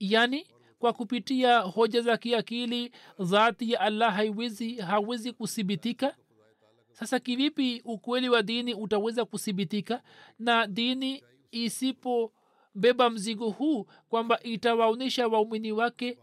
Yani 0.00 0.46
kwa 0.78 0.92
kupitia 0.92 1.58
hoja 1.58 2.00
za 2.00 2.16
kiakili 2.16 2.92
dhati 3.20 3.72
ya 3.72 3.80
allah 3.80 4.14
haiwezi 4.14 4.74
hawezi 4.74 5.32
kuthibitika 5.32 6.16
sasa 6.94 7.20
kivipi 7.20 7.82
ukweli 7.84 8.28
wa 8.28 8.42
dini 8.42 8.74
utaweza 8.74 9.24
kuthibitika 9.24 10.02
na 10.38 10.66
dini 10.66 11.24
isipobeba 11.50 13.10
mzigo 13.10 13.50
huu 13.50 13.86
kwamba 14.08 14.40
itawaonyesha 14.42 15.28
waumini 15.28 15.72
wake 15.72 16.18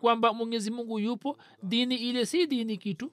kwamba 0.00 0.32
mwenyezi 0.32 0.70
mungu 0.70 0.98
yupo 0.98 1.36
dini 1.62 1.94
ile 1.96 2.26
si 2.26 2.46
dini 2.46 2.76
kitu? 2.76 3.12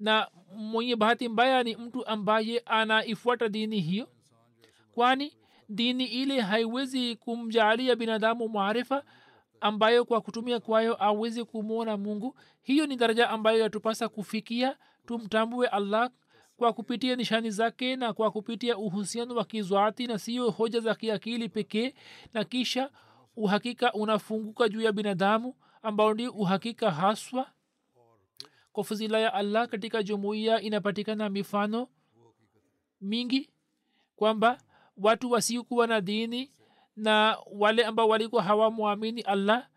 Na 0.00 0.28
mwenye 0.56 0.96
bahati 0.96 1.28
mbaya 1.28 1.62
ni 1.62 1.76
mtu 1.76 2.06
ambaye 2.06 2.58
anaifuata 2.58 3.48
dini 3.48 3.80
hiyo? 3.80 4.08
Kwani 4.94 5.32
dini 5.68 6.04
ile 6.04 6.40
haiwezi 6.40 7.16
kumjaalia 7.16 7.96
binadamu 7.96 8.48
maarifa 8.48 9.04
ambayo 9.60 10.04
kwa 10.04 10.20
kutumia 10.20 10.60
kwayo 10.60 11.04
awezi 11.04 11.44
kumwona 11.44 11.96
mungu? 11.96 12.36
Hiyo 12.62 12.86
ni 12.86 12.96
daraja 12.96 13.30
ambayo 13.30 13.58
yatupasa 13.58 14.08
kufikia 14.08 14.76
tumtambue 15.06 15.66
allah 15.68 16.10
kwa 16.56 16.72
kupitia 16.72 17.16
nishani 17.16 17.50
zake 17.50 17.96
na 17.96 18.12
kwa 18.12 18.30
kupitia 18.30 18.76
uhusiano 18.78 19.34
wa 19.34 19.44
kizwati 19.44 20.06
na 20.06 20.18
siyo 20.18 20.50
hoja 20.50 20.80
za 20.80 20.94
kiakili 20.94 21.48
pekee 21.48 21.94
na 22.34 22.44
kisha 22.44 22.90
uhakika 23.36 23.92
unafunguka 23.92 24.68
juu 24.68 24.80
ya 24.80 24.92
binadamu 24.92 25.54
ambao 25.82 26.14
ndio 26.14 26.32
uhakika 26.32 26.90
haswa. 26.90 27.50
Kwa 28.72 28.84
fuzila 28.84 29.18
ya 29.18 29.34
allah 29.34 29.68
katika 29.68 30.02
jumuiya 30.02 30.60
inapatikana 30.60 31.28
mifano 31.28 31.88
mingi 33.00 33.50
kwamba 34.16 34.58
watu 34.96 35.30
wasiokuwa 35.30 35.86
na 35.86 36.00
dini 36.00 36.52
na 36.96 37.38
wale 37.52 37.84
ambao 37.84 38.08
walikuwa 38.08 38.42
hawamwamini 38.42 39.20
allah 39.20 39.68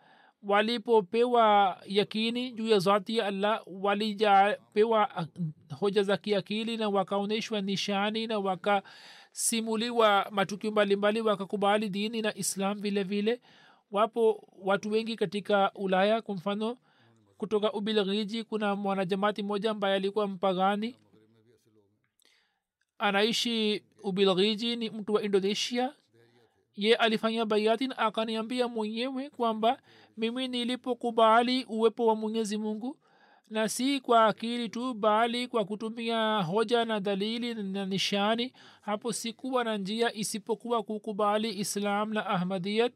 walipopewa 0.45 1.77
yakini 1.85 2.51
juu 2.51 2.67
ya 2.67 2.79
zati 2.79 3.17
ya 3.17 3.25
allah 3.27 3.61
walijapewa 3.67 5.27
hoja 5.79 6.03
za 6.03 6.17
kiakili 6.17 6.77
na 6.77 6.89
wakaonyeshwa 6.89 7.61
nishani 7.61 8.27
na 8.27 8.39
wakasimuliwa 8.39 10.27
matukio 10.31 10.71
mbalimbali 10.71 11.21
wakakubali 11.21 11.89
dini 11.89 12.21
na 12.21 12.35
islam 12.37 12.81
vile 12.81 13.03
vile. 13.03 13.41
Wapo 13.91 14.47
watu 14.61 14.91
wengi 14.91 15.15
katika 15.15 15.71
ulaya 15.75 16.21
kwa 16.21 16.35
mfano 16.35 16.77
kutoka 17.37 17.73
ubilghiji 17.73 18.43
kuna 18.43 18.75
mwanajamati 18.75 19.43
mmoja 19.43 19.71
ambaye 19.71 19.95
alikuwa 19.95 20.27
mpagani. 20.27 20.95
Anaishi 22.97 23.83
ubilghiji 24.03 24.75
ni 24.75 24.89
mtu 24.89 25.13
wa 25.13 25.23
indonesia 25.23 25.93
ye 26.75 26.95
alifanya 26.95 27.45
bayatin 27.45 27.93
akaniambia 27.97 28.67
mwenyewe 28.67 29.29
kwamba 29.29 29.81
mimi 30.17 30.47
nilipokubali 30.47 31.63
uwepo 31.63 32.05
wa 32.05 32.15
mwenyezi 32.15 32.57
mungu 32.57 32.97
na 33.49 33.69
si 33.69 33.99
kwa 33.99 34.25
akili 34.25 34.69
tu 34.69 34.93
bali 34.93 35.47
kwa 35.47 35.65
kutumia 35.65 36.41
hoja 36.41 36.85
na 36.85 36.99
dalili 36.99 37.53
na 37.53 37.85
nishani. 37.85 38.53
Hapo 38.81 39.13
sikuwa 39.13 39.63
na 39.63 39.77
njia 39.77 40.13
isipokuwa 40.13 40.83
kukubali 40.83 41.59
islam 41.59 42.13
na 42.13 42.25
ahmadiyat 42.25 42.93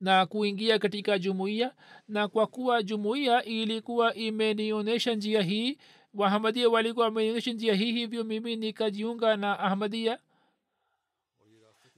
na 0.00 0.26
kuingia 0.26 0.78
katika 0.78 1.18
jumuiya. 1.18 1.74
Na 2.08 2.28
kwa 2.28 2.46
kuwa 2.46 2.82
jumuiya 2.82 3.44
ilikuwa 3.44 4.14
imenionyesha 4.14 5.14
njia 5.14 5.42
hii 5.42 5.78
wahamadia 6.14 6.68
walikuwa 6.68 7.04
wamenionyesha 7.06 7.52
njia 7.52 7.74
hii 7.74 7.92
hivyo 7.92 8.24
mimi 8.24 8.56
nikajiunga 8.56 9.36
na 9.36 9.58
ahmadia 9.58 10.18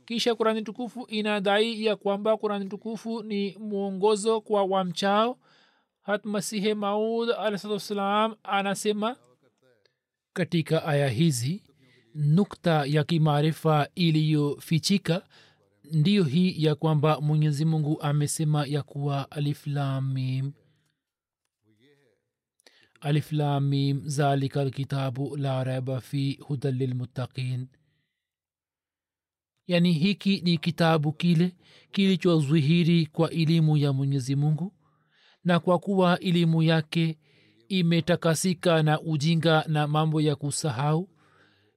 kisha 0.07 0.35
kurani 0.35 0.63
tukufu 0.63 1.07
inadai 1.09 1.85
ya 1.85 1.97
kwamba 1.97 2.37
kurani 2.37 2.69
tukufu 2.69 3.23
ni 3.23 3.57
mwongozo 3.59 4.41
kwa 4.41 4.65
wamchao 4.65 5.39
hat 6.03 6.25
masihe 6.25 6.75
maud 6.75 7.31
alahsalam 7.31 8.35
anasema 8.43 9.17
katika 10.33 10.85
aya 10.85 11.09
hizi 11.09 11.63
nukta 12.15 12.85
ya 12.87 13.05
kimaarifa 13.05 13.89
iliyofichika 13.95 15.29
ndiyo 15.93 16.25
hii 16.25 16.65
ya 16.65 16.75
kwamba 16.75 17.21
mwenyezi 17.21 17.65
mungu 17.65 18.03
amesema 18.03 18.67
ya 18.67 18.83
kuwa 18.83 19.31
aliflamim 19.31 20.53
aliflamim 23.01 24.03
zalika 24.09 24.65
lkitabu 24.65 25.37
la 25.37 25.65
raiba 25.65 26.01
fi 26.01 26.39
hudan 26.43 26.75
lilmuttaqin 26.77 27.69
yaani 29.67 29.93
hiki 29.93 30.41
ni 30.45 30.59
kitabu 30.59 31.13
kile 31.13 31.53
kilichodhihiri 31.93 33.07
kwa 33.07 33.31
elimu 33.31 33.77
ya 33.77 33.93
mwenyezi 33.93 34.37
mungu 34.37 34.73
na 35.45 35.61
kwa 35.61 35.79
kuwa 35.79 36.21
elimu 36.21 36.63
yake 36.63 37.19
imetakasika 37.69 38.83
na 38.83 39.01
ujinga 39.01 39.65
na 39.69 39.87
mambo 39.87 40.21
ya 40.21 40.37
kusahau 40.37 41.09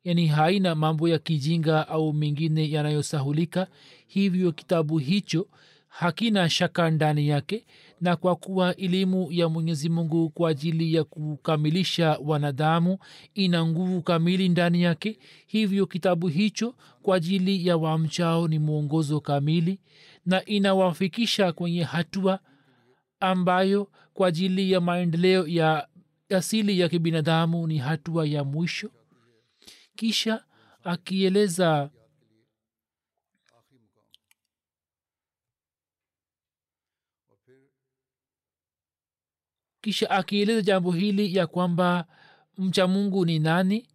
yani 0.04 0.28
haina 0.28 0.76
mambo 0.76 1.10
ya 1.10 1.20
kijinga 1.20 1.88
au 1.88 2.14
mengine 2.14 2.72
yanayosahulika 2.72 3.68
hivyo 4.08 4.52
kitabu 4.52 4.98
hicho 4.98 5.48
hakina 5.90 6.50
shaka 6.50 6.90
ndani 6.92 7.28
yake 7.28 7.66
na 8.02 8.16
kwa 8.16 8.36
kuwa 8.36 8.76
elimu 8.76 9.32
ya 9.32 9.50
mwenyezi 9.50 9.90
mungu 9.90 10.30
kwa 10.30 10.50
ajili 10.50 10.94
ya 10.94 11.04
kukamilisha 11.04 12.18
wanadamu 12.24 12.98
ina 13.34 13.66
nguvu 13.66 14.02
kamili 14.02 14.50
ndani 14.50 14.82
yake 14.84 15.20
hivyo 15.48 15.86
kitabu 15.86 16.28
hicho 16.28 16.76
kwa 17.02 17.16
ajili 17.18 17.68
ya 17.68 17.78
wamchao 17.78 18.48
ni 18.48 18.60
mwongozo 18.60 19.20
kamili 19.20 19.80
na 20.26 20.46
inawafikisha 20.46 21.52
kwenye 21.54 21.84
hatua 21.84 22.40
ambayo 23.20 23.92
kwa 24.14 24.28
ajili 24.28 24.72
ya 24.72 24.82
maendeleo 24.82 25.48
ya 25.48 25.88
asili 26.30 26.80
ya 26.80 26.90
kibinadamu 26.90 27.68
ni 27.68 27.78
hatua 27.78 28.26
ya 28.28 28.44
mwisho. 28.44 28.90
Kisha 29.96 30.44
akieleza 30.84 31.90
kisha 39.82 40.10
akieleza 40.10 40.62
jambo 40.62 40.92
hili 40.92 41.36
ya 41.36 41.48
kwamba 41.48 42.06
mcha 42.58 42.88
mungu 42.88 43.26
ni 43.26 43.40
nani? 43.40 43.88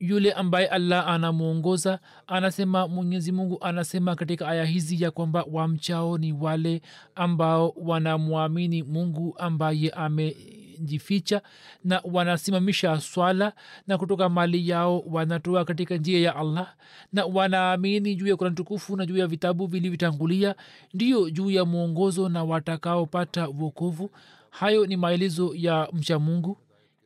Yule 0.00 0.32
ambaye 0.32 0.66
allah 0.66 1.08
anamwongoza 1.08 1.98
anasema 2.26 2.88
mwenyezi 2.88 3.32
mungu 3.32 3.58
anasema 3.60 4.14
katika 4.16 4.48
aya 4.48 4.64
hizi 4.64 5.04
ya 5.04 5.10
kwamba 5.10 5.44
wamchao 5.52 6.18
ni 6.18 6.32
wale 6.32 6.82
ambao 7.14 7.74
wanamwamini 7.76 8.82
mungu 8.82 9.34
ambaye 9.38 9.90
amejificha 9.90 11.42
na 11.84 12.00
wanasimamisha 12.04 13.00
swala 13.00 13.52
na 13.86 13.98
kutoka 13.98 14.28
mali 14.28 14.68
yao 14.68 15.00
wanatoa 15.00 15.64
katika 15.64 15.96
njia 15.96 16.20
ya 16.20 16.36
allah 16.36 16.74
na 17.12 17.24
wanaamini 17.26 18.14
juu 18.14 18.26
ya 18.26 18.36
kurani 18.36 18.56
tukufu 18.56 18.96
na 18.96 19.06
juu 19.06 19.16
ya 19.16 19.26
vitabu 19.26 19.66
vilivyotangulia 19.66 20.54
ndiyo 20.94 21.30
juu 21.30 21.50
ya 21.50 21.64
mwongozo 21.64 22.28
na 22.28 22.44
watakaopata 22.44 23.46
wokovu 23.48 24.10
hayo 24.50 24.86
ni 24.86 24.96
maelezo 24.96 25.52
ya 25.54 25.88
mcha 25.92 26.18
mungu. 26.18 26.58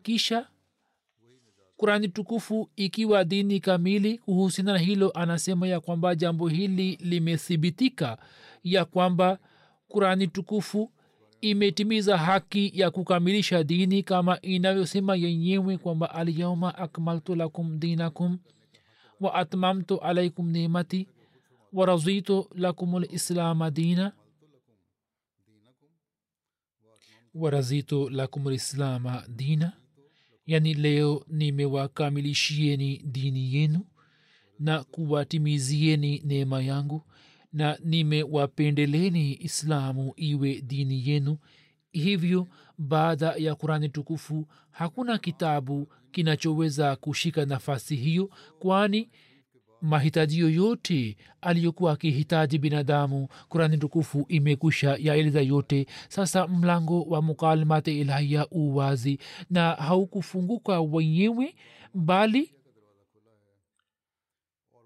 Kisha 0.02 0.46
kurani 1.76 2.09
tukufu 2.09 2.70
ikiwa 2.76 3.24
dini 3.24 3.61
kamili 3.61 4.18
kuhusiana 4.18 4.72
na 4.72 4.78
hilo 4.78 5.11
anasema 5.14 5.68
ya 5.68 5.80
kwamba 5.80 6.14
jambo 6.14 6.48
hili 6.48 6.96
limethibitika 7.00 8.18
ya 8.64 8.85
kwamba 8.85 9.38
kurani 9.88 10.26
tukufu 10.26 10.90
imetimiza 11.40 12.18
haki 12.18 12.72
ya 12.74 12.90
kukamilisha 12.90 13.64
dini 13.64 14.02
kama 14.02 14.40
inavyosema 14.40 15.16
yenyewe 15.16 15.78
kwamba 15.78 16.14
alyauma 16.14 16.78
akmaltu 16.78 17.35
lakum 17.35 17.78
dinakum 17.80 18.38
wa 19.20 19.35
atmamtu 19.35 20.00
alaikum 20.00 20.50
nimati 20.50 21.09
wa 21.72 21.87
razitu 21.87 22.46
lakum 22.54 22.98
lislama 22.98 23.70
dina 23.70 24.12
wa 27.35 27.51
la 28.11 28.29
lislama 28.51 29.25
dina? 29.29 29.73
Yani 30.47 30.75
leo 30.75 31.25
nimewakamilishieni 31.29 32.99
dini 32.99 33.55
yenu 33.55 33.81
na 34.59 34.85
kuwatimizieni 34.85 36.23
neema 36.25 36.62
yangu 36.62 37.03
na 37.53 37.79
nimewapendeleni 37.85 39.35
islamu 39.35 40.12
iwe 40.16 40.61
dini 40.61 41.09
yenu. 41.09 41.38
Hivyo 41.92 42.47
baada 42.79 43.35
ya 43.38 43.55
kurani 43.55 43.88
tukufu 43.88 44.47
hakuna 44.70 45.18
kitabu 45.18 45.88
kinachoweza 46.11 46.97
kushika 46.97 47.44
nafasi 47.47 47.97
hiyo 47.97 48.31
kwani 48.59 49.11
mahitaji 49.85 50.38
yoyote 50.38 51.16
aliyokuwa 51.40 51.92
akihitaji 51.92 52.59
binadamu. 52.59 53.29
Kurani 53.49 53.79
tukufu 53.79 54.27
imekwisha 54.29 54.97
yaeleza 55.01 55.40
yote. 55.40 55.87
Sasa 56.09 56.47
mlango 56.49 57.03
wa 57.03 57.23
mukalimate 57.23 58.01
ilahia 58.01 58.47
uwazi 58.51 59.18
na 59.51 59.70
haukufunguka 59.73 60.81
wenyewe 60.81 61.55
bali 61.94 62.51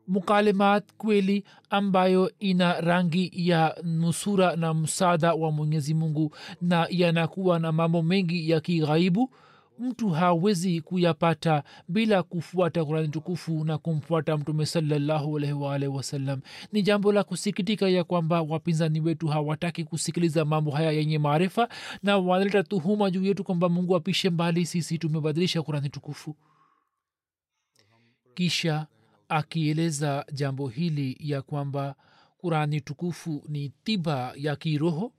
mukalimat 0.07 0.85
kweli 0.97 1.45
ambayo 1.71 2.33
ina 2.39 2.81
rangi 2.81 3.31
ya 3.35 3.77
nusura 3.83 4.57
na 4.57 4.75
msaada 4.75 5.35
wa 5.35 5.51
mwenyezi 5.53 5.95
mungu 5.95 6.35
na 6.61 6.87
yanakuwa 6.91 7.59
na 7.59 7.73
mambo 7.73 8.03
mengi 8.03 8.51
ya 8.51 8.61
kighaibu 8.61 9.31
mtu 9.79 10.09
hawezi 10.11 10.81
kuyapata 10.81 11.63
bila 11.89 12.23
kufuata 12.23 12.85
kurani 12.85 13.09
tukufu 13.09 13.65
na 13.65 13.79
kumfuata 13.79 14.37
mtume 14.37 14.67
salallahu 14.67 15.37
alaihi 15.39 15.87
wasallam 15.87 16.41
ni 16.73 16.83
jambo 16.83 17.13
la 17.13 17.25
kusikitika 17.25 17.89
ya 17.89 18.05
kwamba 18.05 18.43
wapinzani 18.43 19.01
wetu 19.01 19.27
hawataki 19.27 19.85
kusikiliza 19.85 20.45
mambo 20.45 20.71
haya 20.71 20.91
yenye 20.93 21.19
maarifa 21.19 21.69
na 22.03 22.19
wanaleta 22.19 22.63
tuhuma 22.63 23.11
juu 23.11 23.25
yetu 23.25 23.45
kwamba 23.45 23.69
mungu 23.69 23.97
apishe 23.97 24.31
mbali 24.31 24.67
sisi 24.67 24.99
tumebadilisha 24.99 25.63
kurani 25.63 25.89
tukufu. 25.89 26.37
Kisha 28.35 28.87
akieleza 29.29 30.25
jambo 30.33 30.69
hili 30.69 31.17
ya 31.21 31.43
kwamba 31.43 31.95
kurani 32.39 32.81
tukufu 32.81 33.45
ni 33.49 33.73
tiba 33.85 34.33
ya 34.37 34.57
kiroho 34.57 35.13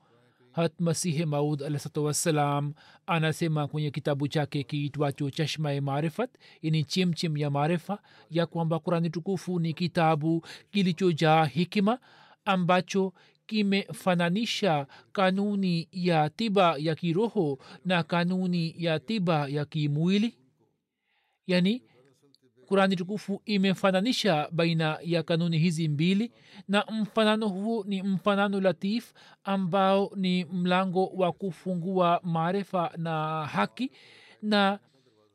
hat 0.59 0.79
masihi 0.79 1.25
maud 1.25 1.63
alahsatu 1.63 2.05
wassalam 2.05 2.73
anasema 3.07 3.67
kwenye 3.67 3.91
kitabu 3.91 4.27
chake 4.27 4.63
kiitwacho 4.63 5.29
chashma 5.29 5.81
marifat 5.81 6.29
yani 6.61 6.83
chimchim 6.83 7.37
ya 7.37 7.49
maarifa 7.49 7.99
ya 8.31 8.45
kwamba 8.45 8.79
kurani 8.79 9.09
tukufu 9.09 9.59
ni 9.59 9.73
kitabu 9.73 10.45
kilichojaa 10.71 11.45
hikima 11.45 11.99
ambacho 12.45 13.13
kimefananisha 13.45 14.87
kanuni 15.11 15.87
ya 15.91 16.29
tiba 16.29 16.75
ya 16.77 16.95
kiroho 16.95 17.59
na 17.85 18.03
kanuni 18.03 18.75
ya 18.77 18.99
tiba 18.99 19.47
ya 19.47 19.65
kimwili. 19.65 20.35
Yani 21.47 21.83
kurani 22.69 22.95
tukufu 22.95 23.41
imefananisha 23.45 24.47
baina 24.51 24.97
ya 25.03 25.23
kanuni 25.23 25.57
hizi 25.57 25.87
mbili 25.87 26.31
na 26.67 26.85
mfanano 26.91 27.47
huu 27.47 27.83
ni 27.83 28.03
mfanano 28.03 28.61
latif 28.61 29.13
ambao 29.43 30.11
ni 30.15 30.45
mlango 30.45 31.05
wa 31.05 31.31
kufungua 31.31 32.19
maarifa 32.23 32.91
na 32.97 33.45
haki 33.45 33.91
na 34.41 34.79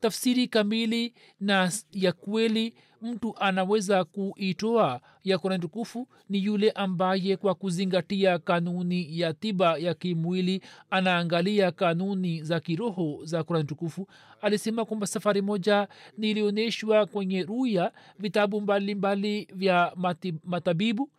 tafsiri 0.00 0.48
kamili 0.48 1.14
na 1.40 1.72
ya 1.92 2.12
kweli 2.12 2.74
mtu 3.04 3.34
anaweza 3.38 4.04
kuitoa 4.04 5.00
ya 5.24 5.38
kurani 5.38 5.60
tukufu 5.62 6.08
ni 6.28 6.44
yule 6.44 6.70
ambaye 6.70 7.36
kwa 7.36 7.54
kuzingatia 7.54 8.38
kanuni 8.38 9.20
ya 9.20 9.32
tiba 9.34 9.78
ya 9.78 9.94
kimwili 9.94 10.62
anaangalia 10.90 11.72
kanuni 11.72 12.42
za 12.42 12.60
kiroho 12.60 13.20
za 13.24 13.44
kurani 13.44 13.64
tukufu. 13.66 14.08
Alisema 14.40 14.84
kwamba 14.84 15.06
safari 15.06 15.42
moja 15.42 15.88
nilionyeshwa 16.18 17.06
kwenye 17.06 17.42
ruya 17.42 17.92
vitabu 18.18 18.60
mbalimbali 18.60 19.40
mbali 19.40 19.58
vya 19.58 19.92
mati, 19.96 20.34
matabibu 20.44 21.10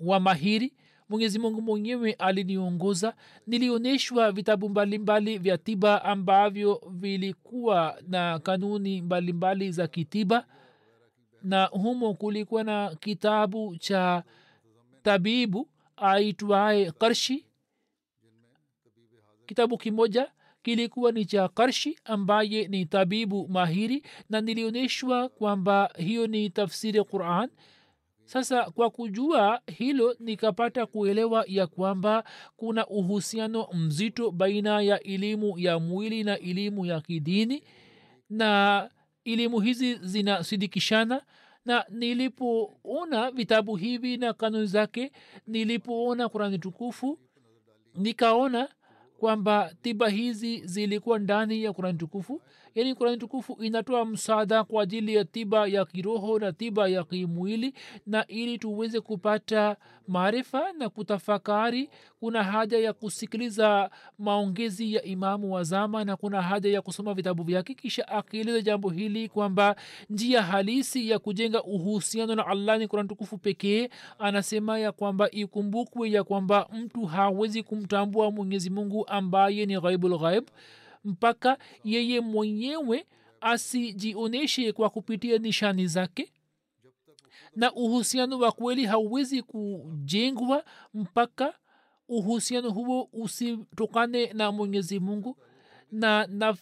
wa 0.00 0.20
mahiri. 0.20 0.72
Mwenyezi 1.08 1.38
mungu 1.38 1.62
mwenyewe 1.62 2.12
aliniongoza. 2.12 3.14
Nilionyeshwa 3.46 4.32
vitabu 4.32 4.68
mbalimbali 4.68 5.38
vya 5.38 5.58
tiba 5.58 6.04
ambavyo 6.04 6.82
vilikuwa 6.90 7.96
na 8.08 8.38
kanuni 8.38 9.02
mbalimbali 9.02 9.32
mbali 9.32 9.72
za 9.72 9.86
kitiba 9.86 10.46
na 11.46 11.64
humo 11.64 12.14
kulikuwa 12.14 12.64
na 12.64 12.94
kitabu 13.00 13.76
cha 13.76 14.22
tabibu 15.02 15.68
aitwaye 15.96 16.90
karshi. 16.92 17.46
Kitabu 19.46 19.78
kimoja 19.78 20.30
kilikuwa 20.62 21.12
ni 21.12 21.24
cha 21.24 21.48
karshi 21.48 21.98
ambaye 22.04 22.68
ni 22.68 22.86
tabibu 22.86 23.48
mahiri 23.48 24.02
na 24.30 24.40
nilionyeshwa 24.40 25.28
kwamba 25.28 25.90
hiyo 25.96 26.26
ni 26.26 26.50
tafsiri 26.50 27.04
quran. 27.04 27.50
Sasa 28.24 28.70
kwa 28.70 28.90
kujua 28.90 29.60
hilo 29.66 30.16
nikapata 30.20 30.86
kuelewa 30.86 31.44
ya 31.48 31.66
kwamba 31.66 32.24
kuna 32.56 32.86
uhusiano 32.86 33.68
mzito 33.72 34.30
baina 34.30 34.80
ya 34.80 35.00
elimu 35.02 35.58
ya 35.58 35.78
mwili 35.78 36.24
na 36.24 36.38
elimu 36.38 36.86
ya 36.86 37.00
kidini 37.00 37.62
na 38.30 38.90
elimu 39.32 39.60
hizi 39.60 39.94
zinasidikishana 39.94 41.22
na 41.64 41.84
nilipoona 41.90 43.30
vitabu 43.30 43.76
hivi 43.76 44.16
na 44.16 44.32
kanuni 44.32 44.66
zake 44.66 45.12
nilipoona 45.46 46.28
kurani 46.28 46.58
tukufu 46.58 47.18
nikaona 47.94 48.68
kwamba 49.18 49.74
tiba 49.82 50.08
hizi 50.08 50.66
zilikuwa 50.66 51.18
ndani 51.18 51.62
ya 51.62 51.72
kurani 51.72 51.98
tukufu 51.98 52.42
yaani 52.76 52.94
kurani 52.94 53.16
tukufu 53.16 53.56
inatoa 53.62 54.04
msaada 54.04 54.64
kwa 54.64 54.82
ajili 54.82 55.14
ya 55.14 55.24
tiba 55.24 55.66
ya 55.66 55.84
kiroho 55.84 56.38
na 56.38 56.52
tiba 56.52 56.88
ya 56.88 57.04
kimwili 57.04 57.74
na 58.06 58.26
ili 58.26 58.58
tuweze 58.58 59.00
kupata 59.00 59.76
maarifa 60.08 60.72
na 60.72 60.88
kutafakari 60.88 61.90
kuna 62.20 62.44
haja 62.44 62.78
ya 62.78 62.92
kusikiliza 62.92 63.90
maongezi 64.18 64.94
ya 64.94 65.02
imamu 65.02 65.52
wazama 65.52 66.04
na 66.04 66.16
kuna 66.16 66.42
haja 66.42 66.70
ya 66.70 66.82
kusoma 66.82 67.14
vitabu 67.14 67.42
vyake 67.42 67.74
kisha 67.74 68.08
akieleza 68.08 68.60
jambo 68.60 68.90
hili 68.90 69.28
kwamba 69.28 69.76
njia 70.10 70.42
halisi 70.42 71.10
ya 71.10 71.18
kujenga 71.18 71.62
uhusiano 71.62 72.34
na 72.34 72.46
allah 72.46 72.78
ni 72.78 72.88
kurani 72.88 73.08
tukufu 73.08 73.38
pekee. 73.38 73.88
Anasema 74.18 74.78
ya 74.78 74.92
kwamba 74.92 75.30
ikumbukwe 75.30 76.10
ya 76.10 76.24
kwamba 76.24 76.68
mtu 76.72 77.04
hawezi 77.04 77.62
kumtambua 77.62 78.30
mwenyezi 78.30 78.70
mungu 78.70 79.06
ambaye 79.08 79.66
ni 79.66 79.80
ghaibulghaib 79.80 80.20
ghaib 80.20 80.44
mpaka 81.06 81.58
yeye 81.84 82.20
mwenyewe 82.20 83.06
asijioneshe 83.40 84.72
kwa 84.72 84.90
kupitia 84.90 85.38
nishani 85.38 85.86
zake. 85.86 86.32
Na 87.56 87.72
uhusiano 87.72 88.38
wa 88.38 88.52
kweli 88.52 88.84
hauwezi 88.86 89.42
kujengwa 89.42 90.64
mpaka 90.94 91.54
uhusiano 92.08 92.70
huo 92.70 93.08
usitokane 93.12 94.32
na 94.32 94.52
mwenyezi 94.52 95.00
mungu. 95.00 95.36
Na, 95.92 96.26
na 96.26 96.56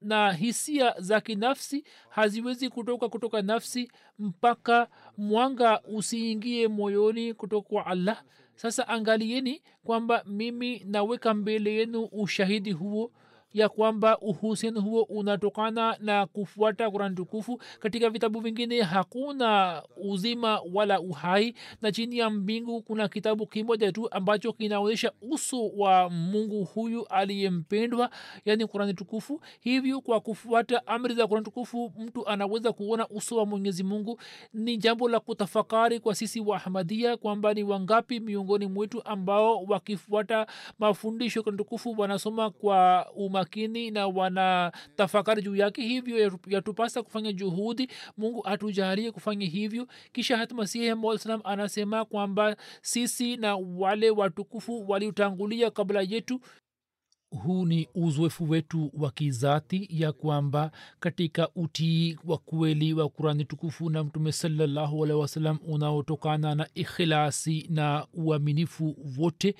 na 0.00 0.32
hisia 0.32 0.94
za 0.98 1.20
kinafsi 1.20 1.84
haziwezi 2.08 2.68
kutoka 2.68 3.08
kutoka 3.08 3.42
nafsi 3.42 3.90
mpaka 4.18 4.88
mwanga 5.16 5.82
usiingie 5.82 6.68
moyoni 6.68 7.34
kutoka 7.34 7.68
kwa 7.68 7.86
allah. 7.86 8.22
Sasa 8.54 8.88
angalieni 8.88 9.62
kwamba 9.84 10.24
mimi 10.26 10.82
naweka 10.86 11.34
mbele 11.34 11.74
yenu 11.74 12.04
ushahidi 12.04 12.72
huo 12.72 13.12
ya 13.54 13.68
kwamba 13.68 14.18
uhusiano 14.18 14.80
huo 14.80 15.02
unatokana 15.02 15.96
na 16.00 16.26
kufuata 16.26 16.90
kurani 16.90 17.16
tukufu. 17.16 17.60
Katika 17.80 18.10
vitabu 18.10 18.40
vingine 18.40 18.82
hakuna 18.82 19.82
uzima 19.96 20.60
wala 20.74 21.00
uhai 21.00 21.54
na 21.82 21.92
chini 21.92 22.18
ya 22.18 22.30
mbingu 22.30 22.82
kuna 22.82 23.08
kitabu 23.08 23.46
kimoja 23.46 23.92
tu 23.92 24.08
ambacho 24.12 24.52
kinaonyesha 24.52 25.12
uso 25.22 25.68
wa 25.68 26.10
mungu 26.10 26.64
huyu 26.64 27.06
aliyempendwa 27.06 28.10
yaani 28.44 28.66
kurani 28.66 28.94
tukufu. 28.94 29.40
Hivyo 29.60 30.00
kwa 30.00 30.20
kufuata 30.20 30.86
amri 30.86 31.14
za 31.14 31.26
kurani 31.26 31.44
tukufu 31.44 31.92
mtu 31.98 32.28
anaweza 32.28 32.72
kuona 32.72 33.08
uso 33.08 33.36
wa 33.36 33.46
mwenyezi 33.46 33.82
mungu. 33.84 34.20
Ni 34.54 34.76
jambo 34.76 35.08
la 35.08 35.20
kutafakari 35.20 36.00
kwa 36.00 36.14
sisi 36.14 36.40
wa 36.40 36.56
ahmadia 36.56 37.16
kwamba 37.16 37.54
ni 37.54 37.62
wangapi 37.62 38.20
miongoni 38.20 38.66
mwetu 38.66 39.04
ambao 39.04 39.62
wakifuata 39.64 40.46
mafundisho 40.78 41.42
kurani 41.42 41.58
tukufu 41.58 41.94
wanasoma 41.98 42.50
kwa 42.50 43.06
umakini 43.48 43.90
na 43.90 44.06
wana 44.06 44.72
tafakari 44.96 45.42
juu 45.42 45.56
yake. 45.56 45.82
Hivyo 45.82 46.38
yatupasa 46.46 47.02
kufanya 47.02 47.32
juhudi. 47.32 47.88
Mungu 48.16 48.46
atujalie 48.46 49.12
kufanya 49.12 49.46
hivyo. 49.46 49.86
Kisha 50.12 50.36
hata 50.36 50.54
masihi 50.54 50.94
msalam 50.94 51.40
anasema 51.44 52.04
kwamba 52.04 52.56
sisi 52.82 53.36
na 53.36 53.56
wale 53.56 54.10
watukufu 54.10 54.90
waliotangulia 54.90 55.70
kabla 55.70 56.02
yetu. 56.02 56.40
Huu 57.30 57.66
ni 57.66 57.88
uzoefu 57.94 58.50
wetu 58.50 58.90
wa 58.94 59.10
kizati 59.10 59.86
ya 59.90 60.12
kwamba 60.12 60.70
katika 61.00 61.48
utii 61.54 62.18
wa 62.24 62.38
kweli 62.38 62.92
wa 62.92 63.08
kurani 63.08 63.44
tukufu 63.44 63.90
na 63.90 64.04
mtume 64.04 64.32
salallahu 64.32 65.04
alehi 65.04 65.20
wasalam 65.20 65.58
unaotokana 65.66 66.54
na 66.54 66.68
ikhilasi 66.74 67.66
na 67.70 68.06
uaminifu 68.14 68.96
wote 69.18 69.54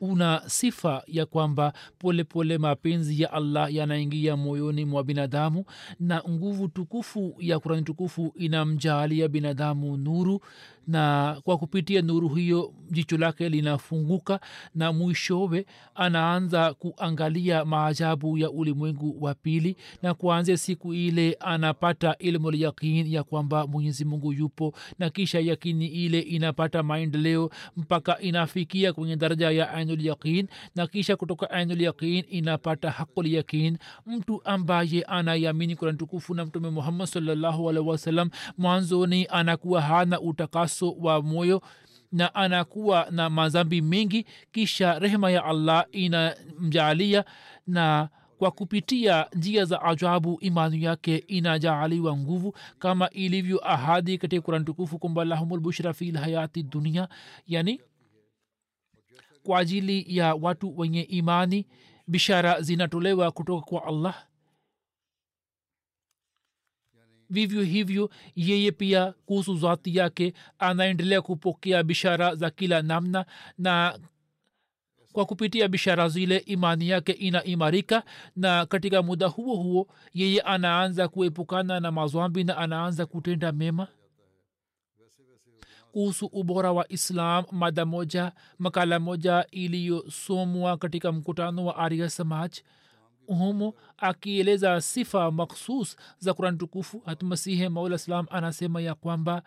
una 0.00 0.42
sifa 0.46 1.02
ya 1.06 1.26
kwamba 1.26 1.72
polepole 1.98 2.24
pole 2.24 2.58
mapenzi 2.58 3.22
ya 3.22 3.32
allah 3.32 3.74
yanaingia 3.74 4.36
moyoni 4.36 4.84
mwa 4.84 5.04
binadamu 5.04 5.64
na 6.00 6.22
nguvu 6.30 6.68
tukufu 6.68 7.34
ya 7.38 7.58
kurani 7.58 7.82
tukufu 7.82 8.32
inamjaalia 8.36 9.28
binadamu 9.28 9.96
nuru 9.96 10.40
na 10.88 11.36
kwa 11.44 11.58
kupitia 11.58 12.02
nuru 12.02 12.28
hiyo 12.28 12.72
jicho 12.90 13.16
lake 13.18 13.48
linafunguka 13.48 14.40
na 14.74 14.92
mwishowe 14.92 15.66
anaanza 15.94 16.74
kuangalia 16.74 17.64
maajabu 17.64 18.38
ya 18.38 18.50
ulimwengu 18.50 19.24
wa 19.24 19.34
pili 19.34 19.76
na 20.02 20.14
kuanzia 20.14 20.56
siku 20.56 20.94
ile 20.94 21.36
anapata 21.40 22.16
ilmu 22.18 22.50
lyakin 22.50 23.06
ya 23.12 23.22
kwamba 23.22 23.66
mwenyezi 23.66 24.04
mungu 24.04 24.32
yupo 24.32 24.74
na 24.98 25.10
kisha 25.10 25.40
yakini 25.40 25.86
ile 25.86 26.20
inapata 26.20 26.82
maendeleo 26.82 27.50
mpaka 27.76 28.20
inafikia 28.20 28.92
kwenye 28.92 29.16
daraja 29.16 29.50
ya 29.50 29.70
ainul 29.74 30.06
yaqin 30.06 30.48
na 30.76 30.86
kisha 30.86 31.16
kutoka 31.16 31.50
ainul 31.50 31.80
yaqin 31.82 32.24
inapata 32.30 32.90
haqul 32.90 33.26
yaqin. 33.26 33.78
Mtu 34.06 34.40
ambaye 34.44 35.02
anayamini 35.02 35.76
kurani 35.76 35.98
tukufu 35.98 36.34
na 36.34 36.44
mtume 36.44 36.70
muhammad 36.70 37.06
salllahu 37.06 37.70
alaihi 37.70 37.88
wasallam 37.88 38.30
mwanzoni 38.58 39.26
anakuwa 39.30 39.80
hana 39.82 40.20
utakaso 40.20 40.77
wa 40.82 41.22
moyo 41.22 41.62
na 42.12 42.34
anakuwa 42.34 43.06
na 43.10 43.30
mazambi 43.30 43.80
mengi 43.80 44.26
kisha 44.52 44.98
rehema 44.98 45.30
ya 45.30 45.44
allah 45.44 45.86
inamjaalia 45.92 47.24
na 47.66 48.08
kwa 48.38 48.50
kupitia 48.50 49.26
njia 49.34 49.64
za 49.64 49.82
ajabu 49.82 50.38
imani 50.40 50.82
yake 50.84 51.16
inajaaliwa 51.16 52.16
nguvu 52.16 52.54
kama 52.78 53.10
ilivyo 53.10 53.70
ahadi 53.70 54.18
katika 54.18 54.42
kurani 54.42 54.64
tukufu 54.64 54.98
kwamba 54.98 55.24
lahumulbushra 55.24 55.92
fi 55.92 56.12
lhayati 56.12 56.62
dunia 56.62 57.08
yani 57.46 57.80
kwa 59.42 59.58
ajili 59.58 60.04
ya 60.16 60.34
watu 60.34 60.78
wenye 60.78 61.02
imani 61.02 61.66
bishara 62.06 62.60
zinatolewa 62.60 63.30
kutoka 63.30 63.66
kwa 63.66 63.84
allah 63.84 64.24
vivyo 67.30 67.62
hivyo 67.62 68.10
yeye 68.36 68.72
pia 68.72 69.12
kuhusu 69.26 69.56
zati 69.56 69.96
yake 69.96 70.34
anaendelea 70.58 71.22
kupokea 71.22 71.82
bishara 71.82 72.34
za 72.34 72.50
kila 72.50 72.82
namna 72.82 73.26
na 73.58 73.98
kwa 75.12 75.26
kupitia 75.26 75.68
bishara 75.68 76.08
zile 76.08 76.36
imani 76.36 76.88
yake 76.88 77.12
inaimarika 77.12 78.02
na 78.36 78.66
katika 78.66 79.02
muda 79.02 79.26
huo 79.26 79.56
huo 79.56 79.88
yeye 80.14 80.40
anaanza 80.40 81.08
kuepukana 81.08 81.80
na 81.80 81.90
mazwambi 81.92 82.44
na 82.44 82.56
anaanza 82.56 83.06
kutenda 83.06 83.52
mema. 83.52 83.88
Kuhusu 85.92 86.26
ubora 86.26 86.72
wa 86.72 86.92
islam 86.92 87.44
mada 87.52 87.86
moja 87.86 88.32
makala 88.58 88.98
moja 89.00 89.46
iliyosomwa 89.50 90.76
katika 90.76 91.12
mkutano 91.12 91.64
wa 91.66 91.76
arya 91.76 92.10
samaj 92.10 92.52
humo 93.34 93.74
akieleza 93.98 94.80
sifa 94.80 95.30
makhsus 95.30 95.96
za 96.18 96.34
kurani 96.34 96.58
tukufu 96.58 97.02
hatmasihe 97.06 97.68
maula 97.68 97.98
salam 97.98 98.26
anasema 98.30 98.80
ya 98.80 98.94
kwamba 98.94 99.42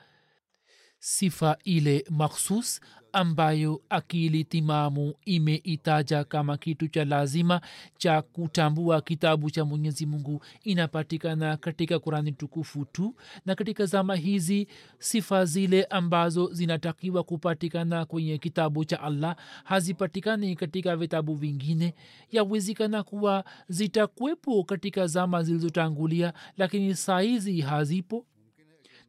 sifa 1.03 1.57
ile 1.63 2.05
makhsus 2.09 2.81
ambayo 3.13 3.81
akili 3.89 4.43
timamu 4.43 5.13
imeitaja 5.25 6.23
kama 6.23 6.57
kitu 6.57 6.87
cha 6.87 7.05
lazima 7.05 7.61
cha 7.97 8.21
kutambua 8.21 9.01
kitabu 9.01 9.49
cha 9.49 9.65
mwenyezi 9.65 10.05
mungu 10.05 10.41
inapatikana 10.63 11.57
katika 11.57 11.99
kurani 11.99 12.31
tukufu 12.31 12.85
tu. 12.85 13.15
Na 13.45 13.55
katika 13.55 13.85
zama 13.85 14.15
hizi 14.15 14.67
sifa 14.99 15.45
zile 15.45 15.83
ambazo 15.83 16.53
zinatakiwa 16.53 17.23
kupatikana 17.23 18.05
kwenye 18.05 18.37
kitabu 18.37 18.85
cha 18.85 19.01
allah 19.01 19.35
hazipatikani 19.63 20.55
katika 20.55 20.95
vitabu 20.95 21.35
vingine. 21.35 21.93
Yawezekana 22.31 23.03
kuwa 23.03 23.43
zitakwepo 23.69 24.63
katika 24.63 25.07
zama 25.07 25.43
zilizotangulia 25.43 26.33
lakini 26.57 26.95
saizi 26.95 27.61
hazipo. 27.61 28.25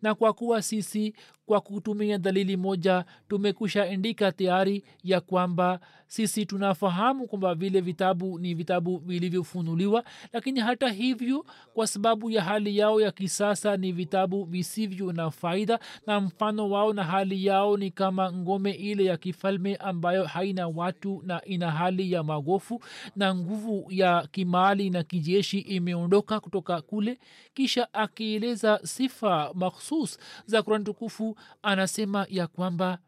Na 0.03 0.15
kwa 0.15 0.33
kuwa 0.33 0.63
sisi 0.63 1.15
kwa 1.53 1.61
kutumia 1.61 2.19
dalili 2.19 2.57
moja 2.57 3.05
tumekusha 3.29 3.87
indika 3.87 4.33
tayari 4.33 4.85
ya 5.05 5.21
kwamba 5.21 5.81
sisi 6.07 6.47
tunafahamu 6.47 7.27
kwamba 7.27 7.55
vile 7.55 7.81
vitabu 7.81 8.39
ni 8.39 8.55
vitabu 8.55 8.97
vilivyofunuliwa 8.99 10.05
lakini 10.33 10.61
hata 10.61 10.89
hivyo 10.89 11.47
kwa 11.75 11.87
sababu 11.87 12.31
ya 12.31 12.43
hali 12.43 12.79
yao 12.79 13.01
ya 13.01 13.11
kisasa 13.13 13.77
ni 13.77 13.93
vitabu 13.93 14.45
visivyo 14.45 15.13
na 15.13 15.31
faida 15.31 15.79
na 16.07 16.21
mfano 16.21 16.71
wao 16.71 16.93
na 16.93 17.05
hali 17.05 17.47
yao 17.47 17.77
ni 17.77 17.91
kama 17.91 18.33
ngome 18.33 18.71
ile 18.71 19.05
ya 19.05 19.17
kifalme 19.17 19.77
ambayo 19.77 20.25
haina 20.25 20.69
watu 20.69 21.23
na 21.27 21.45
ina 21.45 21.71
hali 21.71 22.13
ya 22.13 22.23
magofu 22.23 22.83
na 23.17 23.35
nguvu 23.35 23.87
ya 23.91 24.29
kimali 24.31 24.91
na 24.91 25.03
kijeshi 25.03 25.59
imeondoka 25.59 26.41
kutoka 26.41 26.81
kule. 26.81 27.19
Kisha 27.55 27.95
akieleza 27.95 28.81
sifa 28.85 29.51
makhsus 29.55 30.19
za 30.47 30.63
kurani 30.63 30.85
tukufu 30.85 31.37
anasema 31.63 32.27
ya 32.29 32.47
kwamba 32.47 32.99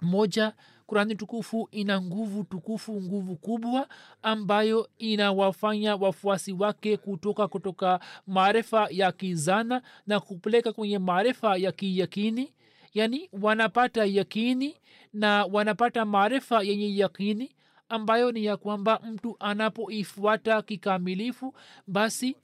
moja 0.00 0.52
kurani 0.86 1.14
tukufu 1.16 1.68
ina 1.70 2.00
nguvu 2.02 2.44
tukufu 2.44 3.02
nguvu 3.02 3.36
kubwa 3.36 3.88
ambayo 4.22 4.88
inawafanya 4.98 5.96
wafuasi 5.96 6.52
wake 6.52 6.96
kutoka 6.96 7.48
kutoka 7.48 8.00
maarifa 8.26 8.88
ya 8.90 9.12
kizana 9.12 9.82
na 10.06 10.20
kupeleka 10.20 10.72
kwenye 10.72 10.98
maarifa 10.98 11.56
ya 11.56 11.72
kiyakini. 11.72 12.54
Yaani 12.94 13.28
wanapata 13.42 14.04
yakini 14.04 14.76
na 15.12 15.44
wanapata 15.44 16.04
maarifa 16.04 16.62
yenye 16.62 16.96
yakini 16.96 17.56
ambayo 17.88 18.32
ni 18.32 18.44
ya 18.44 18.56
kwamba 18.56 19.00
mtu 19.04 19.36
anapoifuata 19.40 20.62
kikamilifu 20.62 21.54
basi 21.86 22.36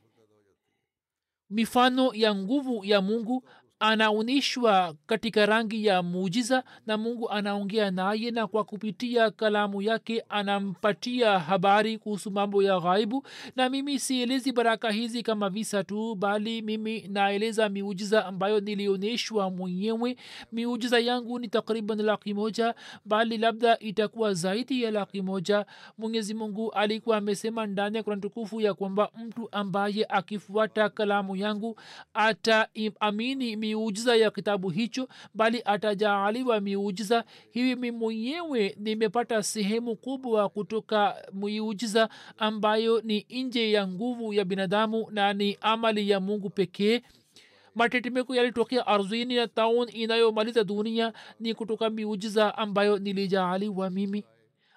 mifano 1.50 2.14
ya 2.14 2.34
nguvu 2.34 2.84
ya 2.84 3.00
mungu 3.00 3.48
anaonyeshwa 3.80 4.94
katika 5.06 5.46
rangi 5.46 5.86
ya 5.86 6.02
muujiza 6.02 6.64
na 6.86 6.96
mungu 6.98 7.30
anaongea 7.30 7.90
naye 7.90 8.30
na 8.30 8.46
kwa 8.46 8.64
kupitia 8.64 9.30
kalamu 9.30 9.82
yake 9.82 10.24
anampatia 10.28 11.38
habari 11.38 11.98
kuhusu 11.98 12.30
mambo 12.30 12.62
ya 12.62 12.80
ghaibu. 12.80 13.26
Na 13.56 13.68
mimi 13.68 13.98
sielezi 13.98 14.52
baraka 14.52 14.90
hizi 14.90 15.22
kama 15.22 15.50
visa 15.50 15.84
tu 15.84 16.14
bali 16.14 16.62
mimi 16.62 17.08
naeleza 17.08 17.68
miujiza 17.68 18.26
ambayo 18.26 18.60
nilionyeshwa 18.60 19.50
mwenyewe. 19.50 20.16
Miujiza 20.52 20.98
yangu 20.98 21.38
ni 21.38 21.48
takriban 21.48 22.02
laki 22.02 22.34
moja 22.34 22.74
bali 23.04 23.38
labda 23.38 23.78
itakuwa 23.78 24.34
zaidi 24.34 24.82
ya 24.82 24.90
laki 24.90 25.22
moja. 25.22 25.66
Mwenyezi 25.98 26.34
mungu 26.34 26.70
alikuwa 26.72 27.16
amesema 27.16 27.66
ndani 27.66 27.96
ya 27.96 28.02
kurani 28.02 28.22
tukufu 28.22 28.60
ya 28.60 28.74
kwamba 28.74 29.10
mtu 29.26 29.48
ambaye 29.52 30.06
akifuata 30.08 30.88
kalamu 30.88 31.36
yangu 31.36 31.76
ataamini 32.14 33.56
miujiza 33.66 34.16
ya 34.16 34.30
kitabu 34.30 34.70
hicho 34.70 35.08
bali 35.34 35.62
atajaaliwa 35.64 36.60
miujiza. 36.60 37.24
Hivi 37.50 37.90
mwenyewe 37.90 38.76
nimepata 38.78 39.42
sehemu 39.42 39.96
kubwa 39.96 40.48
kutoka 40.48 41.16
miujiza 41.32 42.08
ambayo 42.38 43.00
ni 43.00 43.26
nje 43.30 43.70
ya 43.72 43.88
nguvu 43.88 44.32
ya 44.32 44.44
binadamu 44.44 45.06
na 45.10 45.32
ni 45.32 45.58
amali 45.60 46.10
ya 46.10 46.20
mungu 46.20 46.50
pekee. 46.50 47.02
Matetemeko 47.74 48.34
yalitokea 48.34 48.86
ardhini 48.86 49.34
na 49.34 49.46
taun 49.48 49.88
inayomaliza 49.92 50.64
dunia 50.64 51.12
ni 51.40 51.54
kutoka 51.54 51.90
miujiza 51.90 52.58
ambayo 52.58 52.98
nilijaaliwa 52.98 53.90
mimi. 53.90 54.24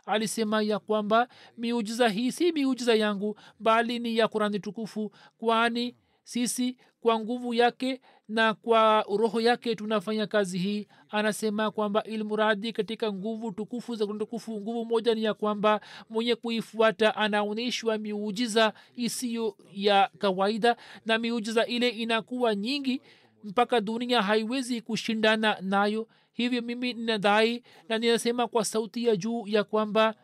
Alisema 0.06 0.62
ya 0.62 0.80
kwamba 0.80 1.28
miujiza 1.58 2.10
hii 2.10 2.32
si 2.32 2.52
miujiza 2.52 2.96
yangu 2.96 3.40
bali 3.60 4.00
ni 4.00 4.18
ya 4.18 4.28
kurani 4.28 4.60
tukufu 4.60 5.12
kwani 5.38 5.96
sisi 6.30 6.78
kwa 7.02 7.20
nguvu 7.20 7.54
yake 7.54 8.02
na 8.28 8.54
kwa 8.54 9.06
roho 9.18 9.42
yake 9.42 9.76
tunafanya 9.76 10.28
kazi 10.28 10.58
hii. 10.58 10.88
Anasema 11.10 11.72
kwamba 11.72 12.04
ilmuradi 12.04 12.74
katika 12.74 13.14
nguvu 13.14 13.52
tukufu 13.52 13.96
za 13.96 14.06
tukufu 14.08 14.62
nguvu 14.62 14.86
moja 14.86 15.16
ni 15.16 15.24
ya 15.24 15.34
kwamba 15.34 15.82
mwenye 16.10 16.36
kuifuata 16.36 17.16
anaonyeshwa 17.16 17.98
miujiza 17.98 18.74
isiyo 18.96 19.56
ya 19.74 20.10
kawaida 20.18 20.76
na 21.06 21.18
miujiza 21.18 21.66
ile 21.66 21.90
inakuwa 21.90 22.56
nyingi 22.56 23.02
mpaka 23.44 23.82
dunia 23.82 24.22
haiwezi 24.22 24.82
kushindana 24.82 25.58
nayo. 25.62 26.08
Hivyo 26.34 26.62
mimi 26.62 26.94
ninadhai 26.94 27.64
na 27.90 27.98
ninasema 27.98 28.48
kwa 28.48 28.66
sauti 28.66 29.06
ya 29.06 29.16
juu 29.16 29.48
ya 29.48 29.64
kwamba 29.64 30.16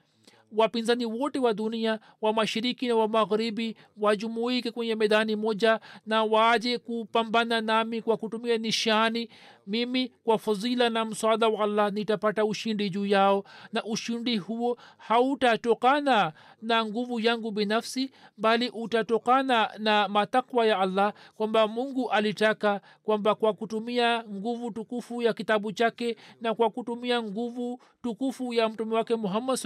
wapinzani 0.57 1.05
wote 1.05 1.39
wa 1.39 1.53
dunia 1.53 1.99
wa 2.21 2.33
mashiriki 2.33 2.87
na 2.87 2.95
wa 2.95 3.07
magharibi 3.07 3.75
wajumuike 3.97 4.71
kwenye 4.71 4.95
medani 4.95 5.35
moja 5.35 5.79
na 6.05 6.23
waje 6.23 6.77
kupambana 6.77 7.61
nami 7.61 8.01
kwa 8.01 8.17
kutumia 8.17 8.57
nishani. 8.57 9.29
Mimi 9.67 10.11
kwa 10.23 10.37
fadhila 10.39 10.89
na 10.89 11.05
msaada 11.05 11.47
wa 11.47 11.63
allah 11.63 11.91
nitapata 11.93 12.45
ushindi 12.45 12.89
juu 12.89 13.05
yao 13.05 13.43
na 13.73 13.83
ushindi 13.83 14.37
huo 14.37 14.77
hautatokana 14.97 16.33
na 16.65 16.85
nguvu 16.85 17.19
yangu 17.19 17.51
binafsi 17.51 18.11
bali 18.37 18.69
utatokana 18.69 19.69
na 19.77 20.07
matakwa 20.07 20.65
ya 20.65 20.79
allah 20.79 21.13
kwamba 21.35 21.67
mungu 21.67 22.11
alitaka 22.11 22.81
kwamba 23.03 23.35
kwa 23.35 23.53
kutumia 23.53 24.23
nguvu 24.23 24.71
tukufu 24.71 25.21
ya 25.21 25.33
kitabu 25.33 25.71
chake 25.71 26.17
na 26.41 26.53
kwa 26.55 26.69
kutumia 26.69 27.23
nguvu 27.23 27.79
tukufu 28.03 28.53
ya 28.53 28.69
mtume 28.69 28.95
wake 28.95 29.15
muhammad 29.15 29.57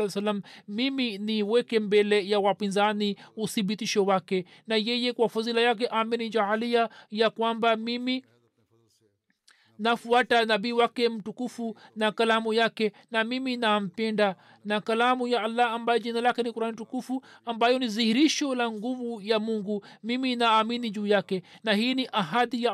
wasallam 0.00 0.42
mimi 0.68 1.18
niweke 1.18 1.80
mbele 1.80 2.28
ya 2.28 2.40
wapinzani 2.40 3.16
uthibitisho 3.36 4.04
wake. 4.04 4.44
Na 4.66 4.76
yeye 4.76 5.12
kwa 5.12 5.28
fadhila 5.28 5.60
yake 5.60 5.86
amenijaalia 5.86 6.88
ya 7.10 7.30
kwamba 7.30 7.76
mimi 7.76 8.24
nafuata 9.80 10.44
nabii 10.44 10.72
wake 10.72 11.08
mtukufu 11.08 11.76
na 11.96 12.12
kalamu 12.12 12.52
yake 12.52 12.92
na 13.10 13.24
mimi 13.24 13.56
nampenda. 13.56 14.36
Na 14.64 14.80
kalamu 14.80 15.28
ya 15.28 15.42
allah 15.42 15.72
ambayo 15.72 15.98
jina 15.98 16.20
lake 16.20 16.42
ni 16.42 16.52
kurani 16.52 16.76
tukufu 16.76 17.22
ambayo 17.44 17.78
ni 17.78 17.86
dhihirisho 17.88 18.54
la 18.54 18.70
nguvu 18.70 19.20
ya 19.20 19.38
mungu 19.38 19.84
mimi 20.02 20.36
naamini 20.36 20.90
juu 20.90 21.06
yake. 21.06 21.42
Na 21.64 21.72
hii 21.74 21.94
ni 21.94 22.08
ahadi 22.12 22.64
ya 22.64 22.72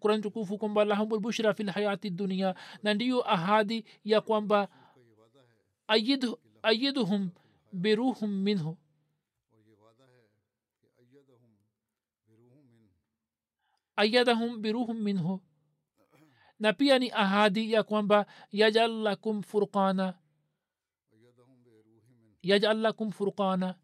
kurani 0.00 0.22
tukufu 0.22 0.58
kwamba 0.58 0.84
lahumulbushra 0.84 1.54
fi 1.54 1.62
lhayati 1.62 2.10
dunia 2.10 2.54
na 2.82 2.94
ndiyo 2.94 3.30
ahadi 3.32 3.84
ya 4.04 4.20
kwamba 4.20 4.68
ayid, 5.88 6.26
ayiduhum 6.62 7.30
biruhum 7.72 8.30
minhu. 8.42 8.76
Ayadahum 13.96 14.62
biruhum 14.62 14.96
minhu 15.02 15.40
na 16.60 16.72
pia 16.72 16.98
ni 16.98 17.10
ahadi 17.10 17.72
ya 17.72 17.82
kwamba 17.82 18.26
yajal 18.52 18.90
lakum 19.02 19.42
furqana 19.42 20.14
yajal 22.42 22.78
lakum 22.80 23.10
furqana. 23.12 23.74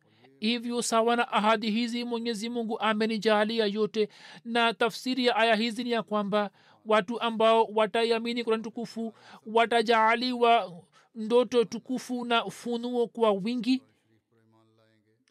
Hivyo 0.40 0.82
sawa 0.82 1.16
na 1.16 1.32
ahadi 1.32 1.70
hizi 1.70 2.04
mwenyezi 2.04 2.48
mungu 2.48 2.80
amenijalia 2.80 3.66
yote 3.66 4.08
na 4.44 4.74
tafsiri 4.74 5.26
ya 5.26 5.36
aya 5.36 5.54
hizi 5.54 5.84
ni 5.84 5.90
ya 5.90 6.02
kwamba 6.02 6.50
watu 6.86 7.20
ambao 7.20 7.64
wataiamini 7.64 8.44
kurani 8.44 8.62
tukufu 8.62 9.14
watajaaliwa 9.46 10.82
ndoto 11.14 11.64
tukufu 11.64 12.24
na 12.24 12.44
ufunuo 12.44 13.06
kwa 13.06 13.30
wingi. 13.32 13.82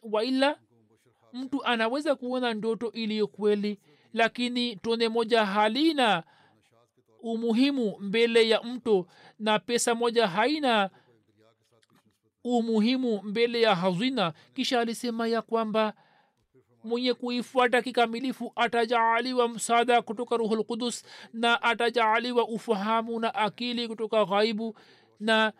Waila 0.02 0.58
mtu 1.32 1.64
anaweza 1.64 2.14
kuona 2.14 2.54
ndoto 2.54 2.92
iliyo 2.92 3.26
kweli 3.26 3.78
lakini 4.12 4.76
tone 4.76 5.08
moja 5.08 5.46
halina 5.46 6.22
umuhimu 7.24 7.96
mbele 8.00 8.48
ya 8.48 8.62
mto 8.62 9.06
na 9.38 9.58
pesa 9.58 9.94
moja 9.94 10.26
haina 10.28 10.90
umuhimu 12.44 13.22
mbele 13.22 13.60
ya 13.60 13.74
hazina. 13.74 14.32
Kisha 14.54 14.80
alisema 14.80 15.28
ya 15.28 15.42
kwamba 15.42 15.94
mwenye 16.84 17.14
kuifuata 17.14 17.82
kikamilifu 17.82 18.52
atajaaliwa 18.56 19.48
msaada 19.48 20.02
kutoka 20.02 20.36
ruhul 20.36 20.64
qudus 20.64 21.04
na 21.32 21.62
atajaaliwa 21.62 22.48
ufahamu 22.48 23.20
na 23.20 23.34
akili 23.34 23.88
kutoka 23.88 24.24
ghaibu 24.24 24.76
na 25.20 25.52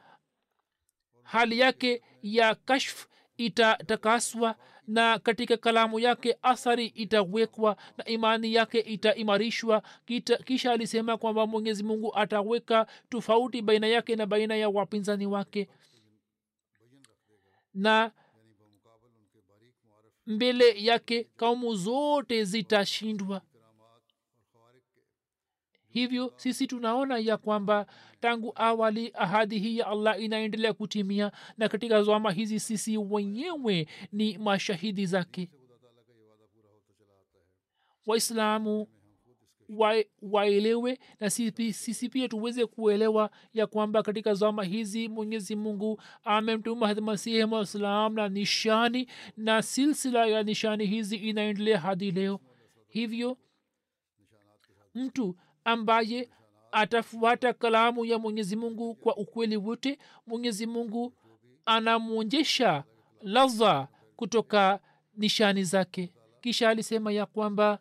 hali 1.22 1.58
yake 1.58 2.02
ya 2.22 2.54
kashf 2.54 3.06
itatakaswa 3.36 4.56
na 4.88 5.18
katika 5.18 5.56
kalamu 5.56 6.00
yake 6.00 6.36
athari 6.42 6.86
itawekwa 6.86 7.76
na 7.98 8.04
imani 8.04 8.54
yake 8.54 8.80
itaimarishwa. 8.80 9.82
Kisha 10.44 10.72
alisema 10.72 11.16
kwamba 11.16 11.46
mwenyezi 11.46 11.82
mungu 11.82 12.16
ataweka 12.16 12.86
tofauti 13.08 13.62
baina 13.62 13.86
yake 13.86 14.16
na 14.16 14.26
baina 14.26 14.56
ya 14.56 14.68
wapinzani 14.68 15.26
wake. 15.26 15.68
Na 17.74 18.12
mbele 20.26 20.84
yake 20.84 21.24
kaumu 21.36 21.74
zote 21.74 22.44
zitashindwa 22.44 23.42
hivyo 25.94 26.32
sisi 26.36 26.66
tunaona 26.66 27.18
ya 27.18 27.36
kwamba 27.36 27.86
tangu 28.20 28.52
awali 28.54 29.10
ahadi 29.14 29.58
hii 29.58 29.78
ya 29.78 29.86
allah 29.86 30.22
inaendelea 30.22 30.72
kutimia 30.72 31.32
na 31.58 31.68
katika 31.68 32.02
zwama 32.02 32.32
hizi 32.32 32.60
sisi 32.60 32.96
wenyewe 32.98 33.86
ni 34.12 34.38
mashahidi 34.38 35.06
zake. 35.06 35.50
Waislamu 38.06 38.88
wa- 39.68 40.04
waelewe 40.22 40.98
na 41.20 41.30
sisi 41.30 41.72
sisi 41.72 42.08
pia 42.08 42.28
tuweze 42.28 42.66
kuelewa 42.66 43.30
ya 43.52 43.66
kwamba 43.66 44.02
katika 44.02 44.34
zama 44.34 44.64
hizi 44.64 45.08
mwenyezi 45.08 45.56
mungu 45.56 46.02
amemtuma 46.24 46.94
masihi 46.94 47.44
mwasalam 47.44 48.14
na 48.14 48.28
nishani 48.28 49.08
na 49.36 49.62
silsila 49.62 50.26
ya 50.26 50.42
nishani 50.42 50.86
hizi 50.86 51.16
inaendelea 51.16 51.80
hadi 51.80 52.10
leo. 52.10 52.40
Hivyo 52.88 53.38
mtu 54.94 55.36
ambaye 55.64 56.28
atafuata 56.72 57.52
kalamu 57.52 58.04
ya 58.04 58.18
mwenyezi 58.18 58.56
mungu 58.56 58.94
kwa 58.94 59.16
ukweli 59.16 59.56
wote. 59.56 59.98
Mwenyezi 60.26 60.66
mungu 60.66 61.14
anamwonjesha 61.66 62.84
ladha 63.22 63.88
kutoka 64.16 64.80
nishani 65.16 65.64
zake. 65.64 66.12
Kisha 66.40 66.68
alisema 66.68 67.12
ya 67.12 67.26
kwamba 67.26 67.78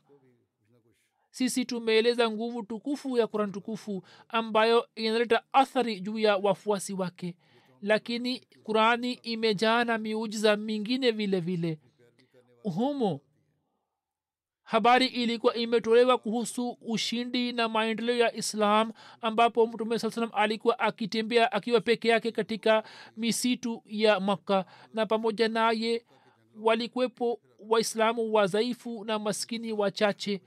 sisi 1.32 1.66
tumeeleza 1.66 2.30
nguvu 2.32 2.64
tukufu 2.64 3.18
ya 3.18 3.28
kuran 3.28 3.52
tukufu 3.52 4.04
ambayo 4.30 4.88
inaleta 4.96 5.44
athari 5.54 6.00
juu 6.00 6.20
ya 6.20 6.38
wafuasi 6.38 6.94
wake. 6.94 7.36
Lakini 7.82 8.40
qurani 8.64 9.14
imejaa 9.14 9.84
na 9.84 9.98
miujiza 9.98 10.56
mingine 10.58 11.12
vile 11.12 11.40
vile. 11.40 11.80
Humo 12.64 13.22
habari 14.74 15.06
ilikuwa 15.06 15.54
imetolewa 15.56 16.18
kuhusu 16.18 16.78
ushindi 16.82 17.52
na 17.52 17.70
maendeleo 17.70 18.18
ya 18.18 18.36
islam 18.36 18.92
ambapo 19.22 19.68
mtume 19.68 20.00
saa 20.00 20.12
salam 20.12 20.30
alikuwa 20.34 20.80
akitembea 20.80 21.52
akiwa 21.52 21.82
peke 21.82 22.08
yake 22.08 22.32
katika 22.32 22.84
misitu 23.18 23.84
ya 23.86 24.20
makka. 24.20 24.66
Na 24.94 25.06
pamoja 25.06 25.48
naye 25.48 26.06
walikuwepo 26.62 27.40
waislamu 27.70 28.34
wadhaifu 28.34 29.06
na 29.06 29.20
maskini 29.20 29.74
wachache. 29.74 30.42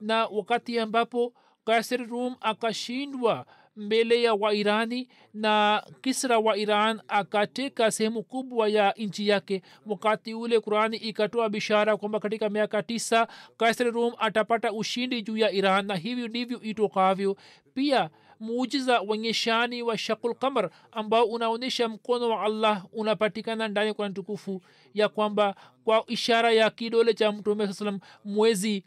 Na 0.00 0.26
wakati 0.26 0.78
ambapo 0.78 1.32
kaisar 1.64 2.06
rum 2.06 2.36
akashindwa 2.40 3.46
mbele 3.76 4.22
ya 4.22 4.34
wairani 4.34 5.08
na 5.34 5.82
kisra 6.00 6.38
wa 6.38 6.56
iran 6.56 7.00
akateka 7.08 7.90
sehemu 7.90 8.22
kubwa 8.22 8.68
ya 8.68 8.92
nchi 8.96 9.28
yake. 9.28 9.62
Wakati 9.86 10.34
ule 10.34 10.60
qurani 10.60 10.96
ikatoa 10.96 11.48
bishara 11.48 11.96
kwamba 11.96 12.20
katika 12.20 12.48
miaka 12.50 12.82
tisa 12.82 13.28
kaisar 13.56 13.90
rum 13.90 14.12
atapata 14.18 14.72
ushindi 14.72 15.22
juu 15.22 15.36
ya 15.36 15.50
iran 15.50 15.86
na 15.86 15.96
hivyo 15.96 16.28
ndivyo 16.28 16.60
itokavyo. 16.60 17.36
Pia 17.74 18.10
muujiza 18.40 19.00
wenye 19.00 19.32
shani 19.34 19.82
wa 19.82 19.98
shakul 19.98 20.34
kamar 20.34 20.70
ambao 20.92 21.24
unaonyesha 21.24 21.88
mkono 21.88 22.28
wa 22.30 22.42
allah 22.42 22.84
unapatikana 22.92 23.68
ndani 23.68 23.88
ya 23.88 23.94
kurani 23.94 24.14
tukufu 24.14 24.62
ya 24.94 25.08
kwamba 25.08 25.54
kwa 25.84 26.04
ishara 26.06 26.52
ya 26.52 26.70
kidole 26.70 27.14
cha 27.14 27.32
mtume 27.32 27.66
saa 27.66 27.72
salam 27.72 28.00
mwezi 28.24 28.84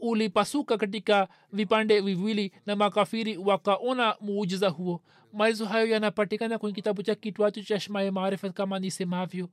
ulipasuka 0.00 0.78
katika 0.78 1.28
vipande 1.52 2.00
viwili 2.00 2.52
na 2.66 2.76
makafiri 2.76 3.36
wakaona 3.36 4.16
muujiza 4.20 4.68
huo. 4.68 5.00
Maelezo 5.32 5.66
hayo 5.66 5.86
yanapatikana 5.86 6.58
kwenye 6.58 6.74
kitabu 6.74 7.02
cha 7.02 7.14
kitwacho 7.14 7.62
cha 7.62 7.80
shmae 7.80 8.10
maarifa 8.10 8.50
kama 8.50 8.78
nisemavyo. 8.78 9.48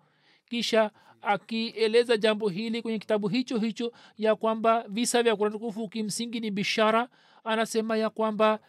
Kisha 0.49 0.91
akieleza 1.21 2.17
jambo 2.17 2.49
hili 2.49 2.81
kwenye 2.81 2.99
kitabu 2.99 3.27
hicho 3.27 3.57
hicho 3.57 3.91
ya 4.17 4.35
kwamba 4.35 4.85
visa 4.89 5.23
vya 5.23 5.35
kuratukufu 5.35 5.87
kimsingi 5.89 6.39
ni 6.39 6.51
bishara 6.51 7.09
anasema 7.43 7.97
ya 7.97 8.09
kwamba 8.09 8.59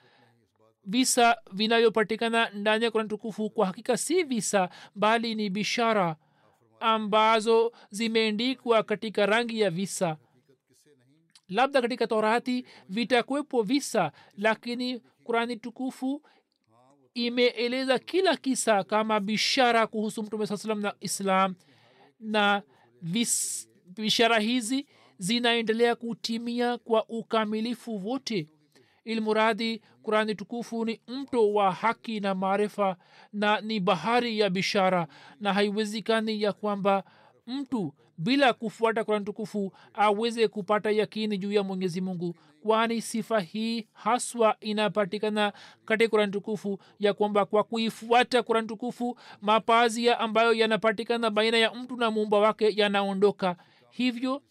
visa 0.85 1.37
vinavyopatikana 1.53 2.51
ndani 2.51 2.85
ya 2.85 2.91
kurani 2.91 3.09
tukufu 3.11 3.51
kwa 3.51 3.66
hakika 3.66 3.97
si 3.97 4.22
visa 4.22 4.68
bali 4.95 5.35
ni 5.35 5.51
bishara 5.51 6.16
ambazo 6.81 7.72
zimeendikwa 7.91 8.83
katika 8.83 9.27
rangi 9.27 9.61
ya 9.61 9.70
visa 9.70 10.16
labda 11.49 11.82
katika 11.82 12.07
torati 12.07 12.66
vitakwepo 12.88 13.62
visa 13.62 14.12
lakini 14.36 15.01
kurani 15.24 15.57
tukufu 15.57 16.22
imeeleza 17.14 17.99
kila 17.99 18.36
kisa 18.36 18.84
kama 18.84 19.20
bishara 19.20 19.86
kuhusu 19.86 20.22
mtume 20.22 20.47
saa 20.47 20.57
salam 20.57 20.80
na 20.80 20.94
islam. 21.01 21.55
Na 22.20 22.62
vis, 23.03 23.68
bishara 23.86 24.38
hizi 24.38 24.86
zinaendelea 25.18 25.94
kutimia 25.94 26.78
kwa 26.78 27.09
ukamilifu 27.09 28.07
wote. 28.09 28.49
Ilmuradi 29.05 29.82
kurani 30.03 30.34
tukufu 30.34 30.84
ni 30.84 31.01
mto 31.09 31.53
wa 31.53 31.72
haki 31.72 32.20
na 32.20 32.34
maarifa 32.34 32.97
na 33.32 33.61
ni 33.61 33.80
bahari 33.80 34.38
ya 34.38 34.51
bishara. 34.51 35.09
Na 35.40 35.53
haiwezekani 35.55 36.42
ya 36.42 36.53
kwamba 36.53 37.05
mtu 37.47 37.94
bila 38.18 38.53
kufuata 38.53 39.05
kurani 39.05 39.24
tukufu 39.24 39.72
aweze 39.94 40.49
kupata 40.49 40.90
yakini 40.90 41.38
juu 41.38 41.53
ya 41.53 41.62
mwenyezi 41.62 42.01
mungu 42.01 42.34
kwani 42.62 43.03
sifa 43.03 43.40
hii 43.40 43.86
haswa 43.92 44.57
inapatikana 44.61 45.53
katika 45.84 46.11
kurani 46.11 46.32
tukufu 46.32 46.78
ya 46.99 47.14
kwamba 47.14 47.44
kwa 47.47 47.64
kuifuata 47.64 48.42
kurani 48.42 48.66
tukufu 48.68 49.18
mapazia 49.40 50.18
ambayo 50.20 50.53
yanapatikana 50.53 51.30
baina 51.30 51.59
ya 51.59 51.74
mtu 51.74 51.97
na 51.97 52.11
muumba 52.11 52.38
wake 52.38 52.72
yanaondoka. 52.76 53.57
Hivyo 53.90 54.42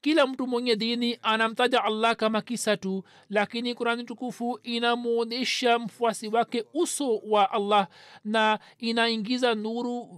kila 0.00 0.26
mtu 0.26 0.46
mwenye 0.46 0.76
dini 0.76 1.18
anamtaja 1.22 1.84
allah 1.84 2.16
kama 2.16 2.42
kisa 2.42 2.76
tu 2.76 3.04
lakini 3.30 3.74
kurani 3.74 4.04
tukufu 4.04 4.60
inamwonyesha 4.62 5.78
mfuasi 5.78 6.28
wake 6.28 6.64
uso 6.74 7.16
wa 7.18 7.50
allah 7.50 7.88
na 8.24 8.58
inaingiza 8.78 9.54
nuru 9.54 10.08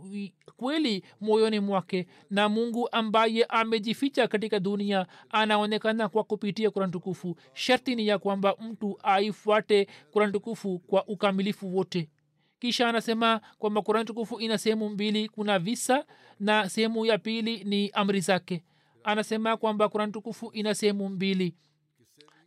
kweli 0.57 1.05
moyoni 1.21 1.61
mwake. 1.61 2.07
Na 2.31 2.49
mungu 2.49 2.89
ambaye 2.93 3.45
amejificha 3.45 4.29
katika 4.29 4.61
dunia 4.61 5.07
anaonekana 5.31 6.09
kwa 6.09 6.25
kupitia 6.25 6.71
kurani 6.71 6.93
tukufu. 6.93 7.37
Sharti 7.55 7.97
ni 7.97 8.07
ya 8.07 8.19
kwamba 8.19 8.57
mtu 8.61 8.99
aifuate 9.03 9.87
kurani 10.11 10.33
tukufu 10.33 10.79
kwa 10.79 11.07
ukamilifu 11.09 11.77
wote. 11.77 12.09
Kisha 12.59 12.89
anasema 12.89 13.41
kwamba 13.59 13.83
kurani 13.83 14.05
tukufu 14.07 14.41
ina 14.41 14.59
sehemu 14.59 14.89
mbili 14.89 15.29
kuna 15.29 15.59
visa 15.59 16.05
na 16.41 16.69
sehemu 16.69 17.07
ya 17.07 17.19
pili 17.19 17.65
ni 17.65 17.91
amri 17.91 18.21
zake 18.21 18.63
anasema 19.05 19.57
kwamba 19.57 19.89
kurani 19.89 20.13
tukufu 20.13 20.51
ina 20.53 20.75
sehemu 20.75 21.09
mbili. 21.09 21.55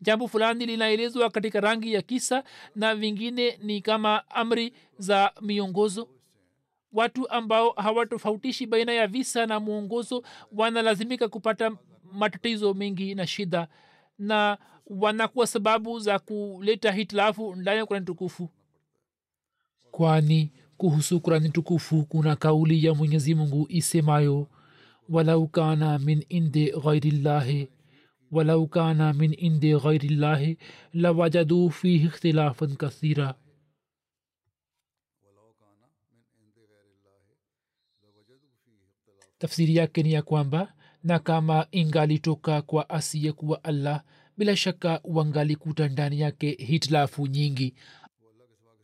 Jambo 0.02 0.28
fulani 0.28 0.66
linaelezwa 0.66 1.30
katika 1.30 1.62
rangi 1.62 1.94
ya 1.94 2.02
kisa 2.02 2.44
na 2.76 2.96
vingine 2.96 3.58
ni 3.62 3.82
kama 3.82 4.30
amri 4.30 4.74
za 4.98 5.32
miongozo. 5.42 6.10
Watu 6.94 7.30
ambao 7.30 7.72
hawatofautishi 7.72 8.66
baina 8.66 8.94
ya 8.94 9.08
visa 9.08 9.46
na 9.46 9.60
mwongozo 9.60 10.24
wanalazimika 10.52 11.28
kupata 11.28 11.72
matatizo 12.14 12.74
mengi 12.74 13.16
na 13.16 13.28
shida 13.28 13.68
na 14.20 14.58
wanakuwa 14.88 15.48
sababu 15.48 16.00
za 16.00 16.20
kuleta 16.20 16.92
hitilafu 16.92 17.56
ndani 17.56 17.78
ya 17.78 17.86
kurani 17.86 18.06
tukufu. 18.06 18.50
Kwani 19.92 20.52
kuhusu 20.78 21.20
kurani 21.20 21.50
tukufu 21.50 22.04
kuna 22.06 22.36
kauli 22.36 22.86
ya 22.86 22.94
mwenyezi 22.94 23.36
mungu 23.36 23.66
isemayo 23.70 24.48
walau 25.10 25.48
kana 25.48 26.00
min 26.00 26.24
indi 26.30 26.72
ghairillahi 26.72 27.68
walau 28.32 28.68
kana 28.68 29.14
min 29.14 29.34
indi 29.38 29.74
ghairillahi 29.84 30.58
lawajaduu 30.94 31.70
fihi 31.70 32.06
ikhtilafan 32.08 32.76
kathira 32.76 33.36
tafsiri 39.40 39.76
yake 39.76 40.04
ni 40.04 40.14
ya 40.14 40.22
kwamba 40.22 40.74
na 41.04 41.20
kama 41.20 41.68
ingalitoka 41.72 42.62
kwa 42.62 42.90
asiyekuwa 42.90 43.64
allah 43.64 44.04
bila 44.38 44.56
shaka 44.56 45.02
wangalikuta 45.04 45.88
ndani 45.88 46.20
yake 46.20 46.52
hitilafu 46.52 47.28
nyingi 47.28 47.76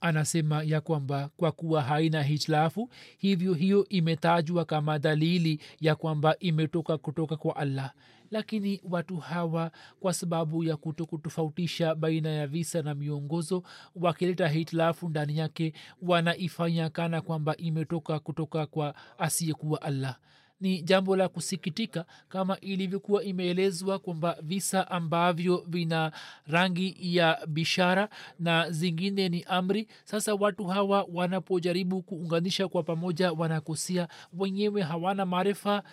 anasema 0.01 0.63
ya 0.63 0.81
kwamba 0.81 1.29
kwa 1.37 1.51
kuwa 1.51 1.81
haina 1.81 2.23
hitilafu 2.23 2.89
hivyo 3.17 3.53
hiyo 3.53 3.85
imetajwa 3.89 4.65
kama 4.65 4.99
dalili 4.99 5.59
ya 5.81 5.95
kwamba 5.95 6.39
imetoka 6.39 6.97
kutoka 6.97 7.37
kwa 7.37 7.55
allah. 7.55 7.93
Lakini 8.31 8.81
watu 8.89 9.17
hawa 9.17 9.71
kwa 9.99 10.13
sababu 10.13 10.63
ya 10.63 10.77
kuto 10.77 11.05
kutofautisha 11.05 11.95
baina 11.95 12.29
ya 12.29 12.47
visa 12.47 12.81
na 12.81 12.95
miongozo 12.95 13.63
wakileta 13.95 14.47
hitilafu 14.47 15.09
ndani 15.09 15.37
yake 15.37 15.73
wanaifanya 16.01 16.89
kana 16.89 17.21
kwamba 17.21 17.57
imetoka 17.57 18.19
kutoka 18.19 18.65
kwa 18.65 18.93
asiyekuwa 19.17 19.81
allah 19.81 20.17
ni 20.61 20.81
jambo 20.81 21.15
la 21.15 21.29
kusikitika 21.29 22.05
kama 22.29 22.59
ilivyokuwa 22.59 23.23
imeelezwa 23.23 23.99
kwamba 23.99 24.37
visa 24.41 24.91
ambavyo 24.91 25.63
vina 25.67 26.11
rangi 26.47 26.97
ya 26.99 27.39
bishara 27.47 28.09
na 28.39 28.71
zingine 28.71 29.29
ni 29.29 29.43
amri. 29.43 29.87
Sasa 30.05 30.35
watu 30.35 30.65
hawa 30.67 31.07
wanapojaribu 31.13 32.01
kuunganisha 32.01 32.67
kwa 32.67 32.83
pamoja 32.83 33.31
wanakosia 33.31 34.07
wenyewe 34.33 34.81
hawana 34.81 35.25
maarifa 35.25 35.83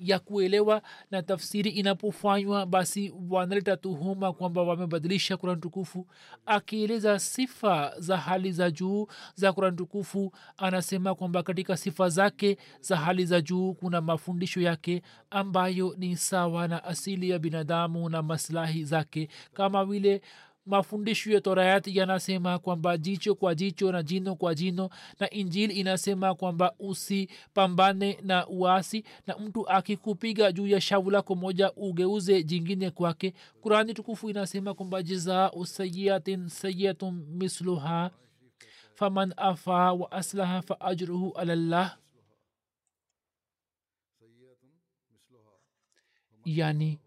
ya 0.00 0.18
kuelewa 0.18 0.82
na 1.10 1.22
tafsiri 1.22 1.70
inapofanywa 1.70 2.66
basi 2.66 3.14
wanaleta 3.30 3.76
tuhuma 3.76 4.32
kwamba 4.32 4.62
wamebadilisha 4.62 5.36
kurani 5.36 5.60
tukufu. 5.60 6.06
Akieleza 6.46 7.18
sifa 7.18 7.92
za 7.98 8.16
hali 8.16 8.52
za 8.52 8.70
juu 8.70 9.06
za 9.34 9.52
kurani 9.52 9.76
tukufu 9.76 10.32
anasema 10.56 11.14
kwamba 11.14 11.42
katika 11.42 11.76
sifa 11.76 12.08
zake 12.08 12.56
za 12.80 12.96
hali 12.96 13.26
za 13.26 13.40
juu 13.40 13.74
kuna 13.74 14.00
mafundisho 14.00 14.60
yake 14.60 15.02
ambayo 15.30 15.94
ni 15.98 16.16
sawa 16.16 16.68
na 16.68 16.84
asili 16.84 17.30
ya 17.30 17.38
binadamu 17.38 18.08
na 18.08 18.22
maslahi 18.22 18.84
zake 18.84 19.28
kama 19.54 19.84
vile 19.84 20.22
mafundisho 20.66 21.32
ya 21.32 21.40
torayati 21.40 21.98
yanasema 21.98 22.58
kwamba 22.58 22.98
jicho 22.98 23.34
kwa 23.34 23.54
jicho 23.54 23.92
na 23.92 24.02
jino 24.02 24.34
kwa 24.34 24.54
jino 24.54 24.90
na 25.20 25.30
injili 25.30 25.74
inasema 25.74 26.34
kwamba 26.34 26.74
usipambane 26.78 28.18
na 28.22 28.46
uasi 28.48 29.04
na 29.26 29.36
mtu 29.38 29.68
akikupiga 29.68 30.52
juu 30.52 30.66
ya 30.66 30.80
shavu 30.80 31.10
lako 31.10 31.34
moja 31.34 31.72
ugeuze 31.72 32.42
jingine 32.42 32.90
kwake. 32.90 33.34
Kurani 33.60 33.94
tukufu 33.94 34.30
inasema 34.30 34.74
kwamba 34.74 35.02
jizau 35.02 35.66
sayiatin 35.66 36.48
sayiatun 36.48 37.26
misluha 37.30 38.10
faman 38.94 39.34
afa 39.36 39.92
wa 39.92 40.12
aslaha 40.12 40.62
fa 40.62 40.80
ajruhu 40.80 41.32
alallah 41.32 41.96
yani 46.44 47.00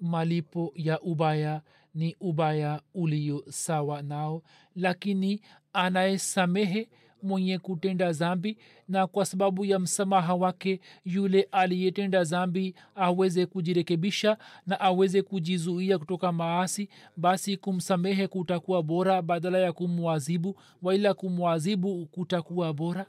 malipo 0.00 0.72
ya 0.74 1.00
ubaya 1.00 1.62
ni 1.94 2.16
ubaya 2.20 2.82
ulio 2.94 3.44
sawa 3.48 4.02
nao 4.02 4.42
lakini 4.76 5.40
anayesamehe 5.72 6.88
mwenye 7.22 7.58
kutenda 7.58 8.12
zambi 8.12 8.58
na 8.88 9.06
kwa 9.06 9.24
sababu 9.26 9.64
ya 9.64 9.78
msamaha 9.78 10.34
wake 10.34 10.80
yule 11.04 11.48
aliyetenda 11.52 12.24
zambi 12.24 12.74
aweze 12.94 13.46
kujirekebisha 13.46 14.38
na 14.66 14.80
aweze 14.80 15.22
kujizuia 15.22 15.98
kutoka 15.98 16.32
maasi 16.32 16.88
basi 17.16 17.56
kumsamehe 17.56 18.26
kutakuwa 18.28 18.82
bora 18.82 19.22
badala 19.22 19.58
ya 19.58 19.72
kumwazibu 19.72 20.60
waila 20.82 21.14
kumwazibu 21.14 22.06
kutakuwa 22.06 22.72
bora. 22.74 23.06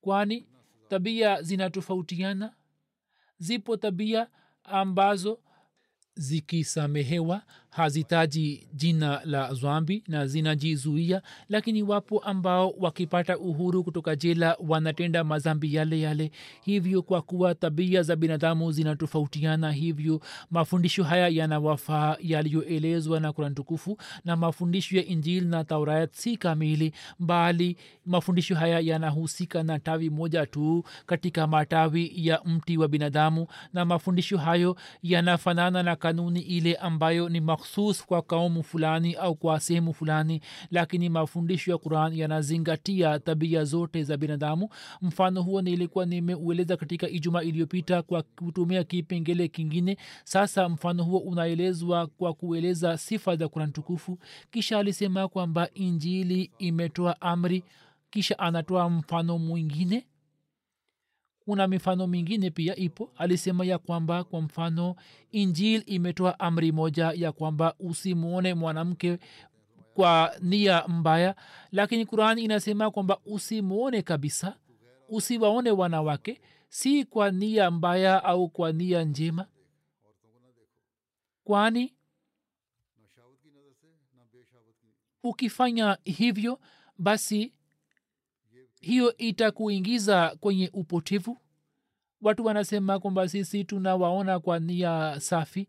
Kwani 0.00 0.46
tabia 0.88 1.42
zinatofautiana? 1.42 2.54
Zipo 3.38 3.76
tabia 3.76 4.28
ambazo 4.64 5.40
zikisamehewa 6.18 7.42
hazitaji 7.70 8.66
jina 8.74 9.20
la 9.24 9.54
zwambi 9.54 10.02
na 10.08 10.26
zinajizuia 10.26 11.22
lakini 11.48 11.82
wapo 11.82 12.18
ambao 12.18 12.70
wakipata 12.78 13.38
uhuru 13.38 13.84
kutoka 13.84 14.16
jela 14.16 14.56
wanatenda 14.68 15.24
mazambi 15.24 15.74
yale 15.74 16.00
yale. 16.00 16.30
Hivyo 16.62 17.02
kwa 17.02 17.22
kuwa 17.22 17.54
tabia 17.54 18.02
za 18.02 18.16
binadamu 18.16 18.72
zinatofautiana 18.72 19.72
hivyo 19.72 20.20
mafundisho 20.50 21.04
haya 21.04 21.28
yanawafaa 21.28 22.16
yaliyoelezwa 22.20 23.20
na 23.20 23.32
kuran 23.32 23.54
tukufu 23.54 23.98
na 24.24 24.36
mafundisho 24.36 24.96
ya 24.96 25.04
injil 25.04 25.46
na 25.46 25.64
taurat 25.64 26.12
si 26.14 26.36
kamili 26.36 26.92
bali 27.18 27.76
mafundisho 28.06 28.54
haya 28.54 28.80
yanahusika 28.80 29.62
na 29.62 29.78
tawi 29.78 30.10
moja 30.10 30.46
tu 30.46 30.84
katika 31.06 31.46
matawi 31.46 32.12
ya 32.16 32.40
mti 32.44 32.78
wa 32.78 32.88
binadamu 32.88 33.46
na 33.72 33.84
mafundisho 33.84 34.38
hayo 34.38 34.76
yanafanana 35.02 35.82
na 35.82 35.96
kanuni 35.96 36.40
ile 36.40 36.74
ambayo 36.74 37.28
ni 37.28 37.40
makhsus 37.62 38.06
kwa 38.06 38.22
kaumu 38.22 38.62
fulani 38.62 39.14
au 39.14 39.34
kwa 39.34 39.60
sehemu 39.60 39.94
fulani 39.94 40.40
lakini 40.70 41.08
mafundisho 41.08 41.70
ya 41.70 41.78
quran 41.78 42.14
yanazingatia 42.16 43.18
tabia 43.18 43.64
zote 43.64 44.02
za 44.04 44.16
binadamu. 44.16 44.68
Mfano 45.02 45.42
huo 45.42 45.62
nilikuwa 45.62 46.06
nimeueleza 46.06 46.76
katika 46.76 47.08
ijumaa 47.08 47.42
iliyopita 47.42 48.02
kwa 48.02 48.22
kutumia 48.22 48.84
kipengele 48.84 49.48
kingine. 49.48 49.96
Sasa 50.24 50.68
mfano 50.68 51.04
huo 51.04 51.18
unaelezwa 51.18 52.06
kwa 52.06 52.34
kueleza 52.34 52.98
sifa 52.98 53.36
za 53.36 53.48
quran 53.48 53.72
tukufu. 53.72 54.18
Kisha 54.50 54.78
alisema 54.78 55.28
kwamba 55.28 55.68
injili 55.74 56.50
imetoa 56.58 57.20
amri 57.20 57.64
kisha 58.10 58.38
anatoa 58.38 58.90
mfano 58.90 59.38
mwingine 59.38 60.06
kuna 61.48 61.68
mifano 61.68 62.06
mingine 62.06 62.50
pia 62.50 62.76
ipo. 62.76 63.12
Alisema 63.16 63.64
ya 63.64 63.78
kwamba 63.78 64.24
kwa 64.24 64.40
mfano 64.40 64.96
injil 65.32 65.82
imetoa 65.86 66.40
amri 66.40 66.72
moja 66.72 67.12
ya 67.16 67.32
kwamba 67.32 67.74
usimwone 67.80 68.54
mwanamke 68.54 69.18
kwa 69.94 70.34
nia 70.40 70.88
mbaya 70.88 71.34
lakini 71.72 72.06
qurani 72.06 72.42
inasema 72.44 72.90
kwamba 72.90 73.18
usimwone 73.26 74.02
kabisa 74.02 74.56
usiwaone 75.08 75.70
wanawake 75.70 76.40
si 76.68 77.04
kwa 77.04 77.30
nia 77.30 77.70
mbaya 77.70 78.24
au 78.24 78.48
kwa 78.48 78.72
nia 78.72 79.04
njema. 79.04 79.46
Kwani 81.44 81.94
ukifanya 85.22 85.98
hivyo 86.04 86.60
basi 86.98 87.52
hiyo 88.80 89.16
itakuingiza 89.16 90.36
kwenye 90.40 90.70
upotevu? 90.72 91.38
Watu 92.22 92.44
wanasema 92.44 92.98
kwamba 92.98 93.28
sisi 93.28 93.64
tunawaona 93.64 94.40
kwa 94.40 94.58
nia 94.58 95.20
safi. 95.20 95.68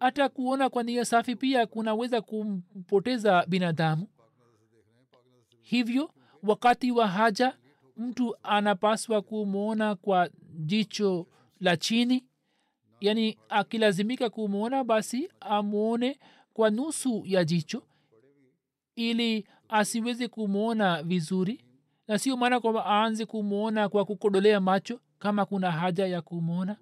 Hata 0.00 0.28
kuona 0.28 0.70
kwa 0.70 0.82
nia 0.82 1.04
safi 1.04 1.36
pia 1.36 1.66
kunaweza 1.66 2.20
kumpoteza 2.20 3.46
binadamu. 3.48 4.06
Hivyo 5.60 6.10
wakati 6.42 6.90
wa 6.92 7.08
haja 7.08 7.56
mtu 7.96 8.36
anapaswa 8.42 9.22
kumwona 9.22 9.94
kwa 9.94 10.30
jicho 10.58 11.26
la 11.60 11.76
chini. 11.76 12.24
Yaani 13.00 13.38
akilazimika 13.48 14.30
kumwona 14.30 14.84
basi 14.84 15.28
amwone 15.40 16.18
kwa 16.52 16.70
nusu 16.70 17.22
ya 17.26 17.44
jicho 17.44 17.82
ili 18.96 19.46
asiweze 19.68 20.28
kumwona 20.28 21.02
vizuri 21.02 21.64
na 22.12 22.18
sio 22.18 22.36
maana 22.36 22.60
kwamba 22.60 22.86
aanze 22.86 23.26
kumwona 23.26 23.88
kwa 23.88 24.04
kukodolea 24.04 24.60
macho 24.60 25.00
kama 25.18 25.44
kuna 25.46 25.70
haja 25.70 26.06
ya 26.06 26.22
kumwona 26.22 26.76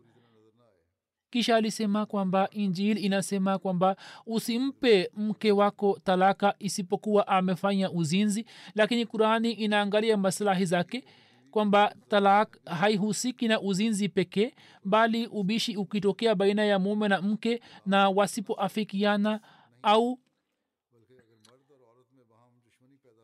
kisha 1.31 1.57
alisema 1.57 2.07
kwamba 2.07 2.49
injil 2.51 3.05
inasema 3.05 3.59
kwamba 3.59 3.97
usimpe 4.26 5.11
mke 5.16 5.53
wako 5.53 5.99
talaka 6.05 6.55
isipokuwa 6.59 7.28
amefanya 7.28 7.91
uzinzi. 7.91 8.47
Lakini 8.74 9.07
qurani 9.07 9.53
inaangalia 9.53 10.16
maslahi 10.16 10.64
zake 10.64 11.05
kwamba 11.51 11.95
talak 12.09 12.64
haihusiki 12.64 13.49
na 13.49 13.61
uzinzi 13.61 14.09
pekee 14.09 14.55
bali 14.85 15.26
ubishi 15.26 15.76
ukitokea 15.76 16.35
baina 16.35 16.64
ya 16.64 16.78
mume 16.78 17.09
na 17.09 17.22
mke 17.22 17.61
na 17.87 18.09
wasipoafikiana 18.09 19.41
au 19.83 20.18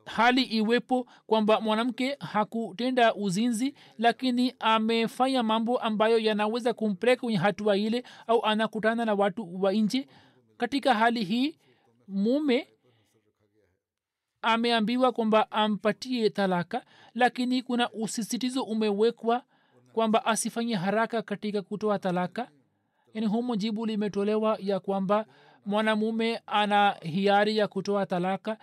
hali 0.06 0.42
iwepo 0.42 1.06
kwamba 1.26 1.60
mwanamke 1.60 2.16
hakutenda 2.20 3.14
uzinzi 3.14 3.74
lakini 3.98 4.54
amefanya 4.58 5.42
mambo 5.42 5.78
ambayo 5.78 6.18
yanaweza 6.18 6.74
kumpeleka 6.74 7.20
kwenye 7.20 7.38
hatua 7.38 7.76
ile 7.76 8.04
au 8.26 8.44
anakutana 8.44 9.04
na 9.04 9.14
watu 9.14 9.62
wa 9.62 9.72
nje. 9.72 10.08
Katika 10.56 10.94
hali 10.94 11.24
hii 11.24 11.58
mume 12.08 12.68
ameambiwa 14.42 15.12
kwamba 15.12 15.50
ampatie 15.50 16.30
talaka 16.30 16.84
lakini 17.14 17.62
kuna 17.62 17.90
usisitizo 17.92 18.62
umewekwa 18.62 19.42
kwamba 19.92 20.26
asifanye 20.26 20.74
haraka 20.74 21.22
katika 21.22 21.62
kutoa 21.62 21.98
talaka. 21.98 22.48
Yani 23.14 23.26
humo 23.26 23.56
jibu 23.56 23.86
limetolewa 23.86 24.58
ya 24.60 24.80
kwamba 24.80 25.26
mwanamume 25.66 26.40
ana 26.46 26.90
hiari 27.02 27.56
ya 27.56 27.68
kutoa 27.68 28.06
talaka 28.06 28.58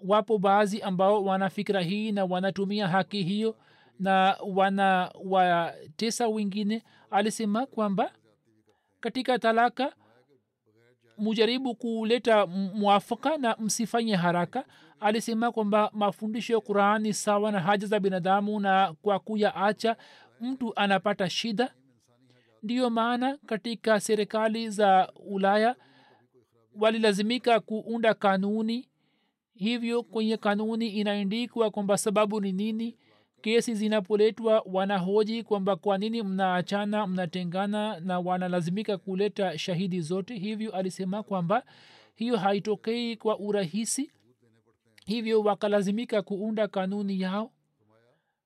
wapo 0.00 0.38
baadhi 0.38 0.82
ambao 0.82 1.24
wana 1.24 1.50
fikira 1.50 1.80
hii 1.80 2.12
na 2.12 2.24
wanatumia 2.24 2.88
haki 2.88 3.22
hiyo 3.22 3.56
na 4.00 4.36
wanawatesa 4.54 6.28
wengine 6.28 6.82
alisema 7.10 7.66
kwamba 7.66 8.12
katika 9.00 9.38
talaka 9.38 9.92
mujaribu 11.18 11.74
kuleta 11.74 12.46
mwafaka 12.46 13.36
na 13.38 13.56
msifanye 13.58 14.16
haraka. 14.16 14.64
Alisema 15.00 15.52
kwamba 15.52 15.90
mafundisho 15.92 16.52
ya 16.54 16.60
qurani 16.60 17.12
sawa 17.14 17.52
na 17.52 17.60
haja 17.60 17.86
za 17.86 18.00
binadamu 18.00 18.60
na 18.60 18.94
kwa 19.02 19.18
kuyaacha 19.18 19.96
mtu 20.40 20.72
anapata 20.76 21.30
shida. 21.30 21.74
Ndiyo 22.62 22.90
maana 22.90 23.38
katika 23.46 24.00
serikali 24.00 24.70
za 24.70 25.12
ulaya 25.26 25.76
walilazimika 26.80 27.60
kuunda 27.60 28.14
kanuni 28.14 28.88
hivyo 29.56 30.02
kwenye 30.02 30.36
kanuni 30.36 30.88
inaandikwa 30.88 31.70
kwamba 31.70 31.98
sababu 31.98 32.40
ni 32.40 32.52
nini? 32.52 32.96
Kesi 33.40 33.74
zinapoletwa 33.74 34.62
wanahoji 34.72 35.42
kwamba 35.42 35.76
kwa 35.76 35.98
nini 35.98 36.22
mnaachana 36.22 37.06
mnatengana 37.06 38.00
na 38.00 38.20
wanalazimika 38.20 38.98
kuleta 38.98 39.58
shahidi 39.58 40.00
zote. 40.00 40.34
Hivyo 40.38 40.72
alisema 40.76 41.22
kwamba 41.22 41.62
hiyo 42.14 42.36
haitokei 42.36 43.16
kwa 43.16 43.38
urahisi. 43.38 44.10
Hivyo 45.06 45.40
wakalazimika 45.40 46.22
kuunda 46.22 46.68
kanuni 46.68 47.20
yao. 47.20 47.50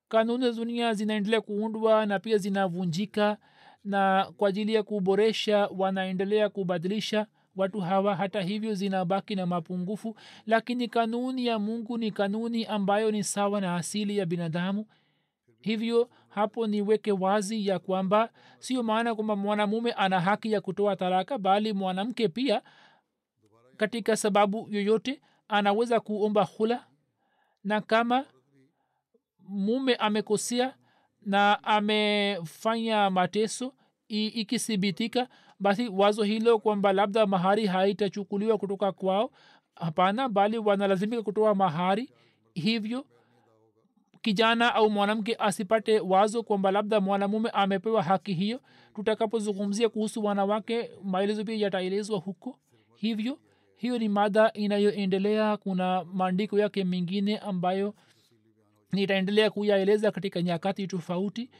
Kanuni 0.08 0.44
za 0.44 0.52
dunia 0.52 0.94
zinaendelea 0.94 1.40
kuundwa 1.40 2.06
na 2.06 2.18
pia 2.18 2.38
zinavunjika 2.38 3.36
na 3.84 4.32
kwa 4.36 4.48
ajili 4.48 4.74
ya 4.74 4.82
kuboresha 4.82 5.66
wanaendelea 5.78 6.48
kubadilisha 6.48 7.26
watu 7.60 7.80
hawa 7.80 8.16
hata 8.16 8.42
hivyo 8.42 8.74
zinabaki 8.74 9.34
na 9.34 9.46
mapungufu 9.46 10.16
lakini 10.46 10.88
kanuni 10.88 11.46
ya 11.46 11.58
mungu 11.58 11.98
ni 11.98 12.10
kanuni 12.10 12.64
ambayo 12.64 13.10
ni 13.10 13.24
sawa 13.24 13.60
na 13.60 13.76
asili 13.76 14.16
ya 14.18 14.26
binadamu. 14.26 14.86
Hivyo 15.60 16.10
hapo 16.28 16.66
niweke 16.66 17.12
wazi 17.12 17.66
ya 17.66 17.78
kwamba 17.78 18.30
sio 18.58 18.82
maana 18.82 19.14
kwamba 19.14 19.36
mwanamume 19.36 19.92
ana 19.92 20.20
haki 20.20 20.52
ya 20.52 20.60
kutoa 20.60 20.96
taraka 20.96 21.38
bali 21.38 21.72
mwanamke 21.72 22.28
pia 22.28 22.62
katika 23.76 24.16
sababu 24.16 24.68
yoyote 24.70 25.20
anaweza 25.48 26.00
kuomba 26.00 26.44
hula. 26.44 26.86
Na 27.64 27.80
kama 27.80 28.24
mume 29.48 29.94
amekosea 29.94 30.74
na 31.22 31.64
amefanya 31.64 33.10
mateso 33.10 33.74
ikithibitika 34.08 35.28
basi 35.60 35.88
wazo 35.88 36.22
hilo 36.22 36.58
kwamba 36.58 36.92
labda 36.92 37.26
mahari 37.26 37.66
haitachukuliwa 37.66 38.58
kutoka 38.58 38.92
kwao 38.92 39.30
hapana 39.74 40.28
bali 40.28 40.58
wanalazimika 40.58 41.22
kutoa 41.22 41.54
mahari. 41.54 42.10
Hivyo 42.54 43.04
kijana 44.22 44.74
au 44.74 44.90
mwanamke 44.90 45.34
asipate 45.38 46.00
wazo 46.00 46.42
kwamba 46.42 46.70
labda 46.70 47.00
mwanamume 47.00 47.50
amepewa 47.50 48.02
haki 48.02 48.32
hiyo. 48.34 48.60
Tutakapozungumzia 48.94 49.88
kuhusu 49.88 50.24
wanawake 50.24 50.90
maelezo 51.04 51.44
pia 51.44 51.56
yataelezwa 51.56 52.18
huko. 52.18 52.58
Hivyo 52.94 53.38
hiyo 53.76 53.98
ni 53.98 54.08
mada 54.08 54.52
inayoendelea. 54.52 55.56
Kuna 55.56 56.04
maandiko 56.04 56.58
yake 56.58 56.84
mengine 56.84 57.38
ambayo 57.38 57.94
nitaendelea 58.92 59.50
kuyaeleza 59.50 60.10
katika 60.10 60.42
nyakati 60.42 60.86
tofauti 60.86 61.50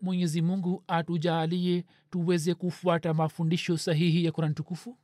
mwenyezi 0.00 0.42
mungu 0.42 0.84
atujaalie 0.88 1.84
tuweze 2.10 2.54
kufuata 2.54 3.14
mafundisho 3.14 3.76
sahihi 3.78 4.24
ya 4.24 4.32
kurani 4.32 4.54
tukufu 4.54 4.98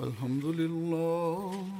الحمد 0.00 0.44
لله 0.44 1.79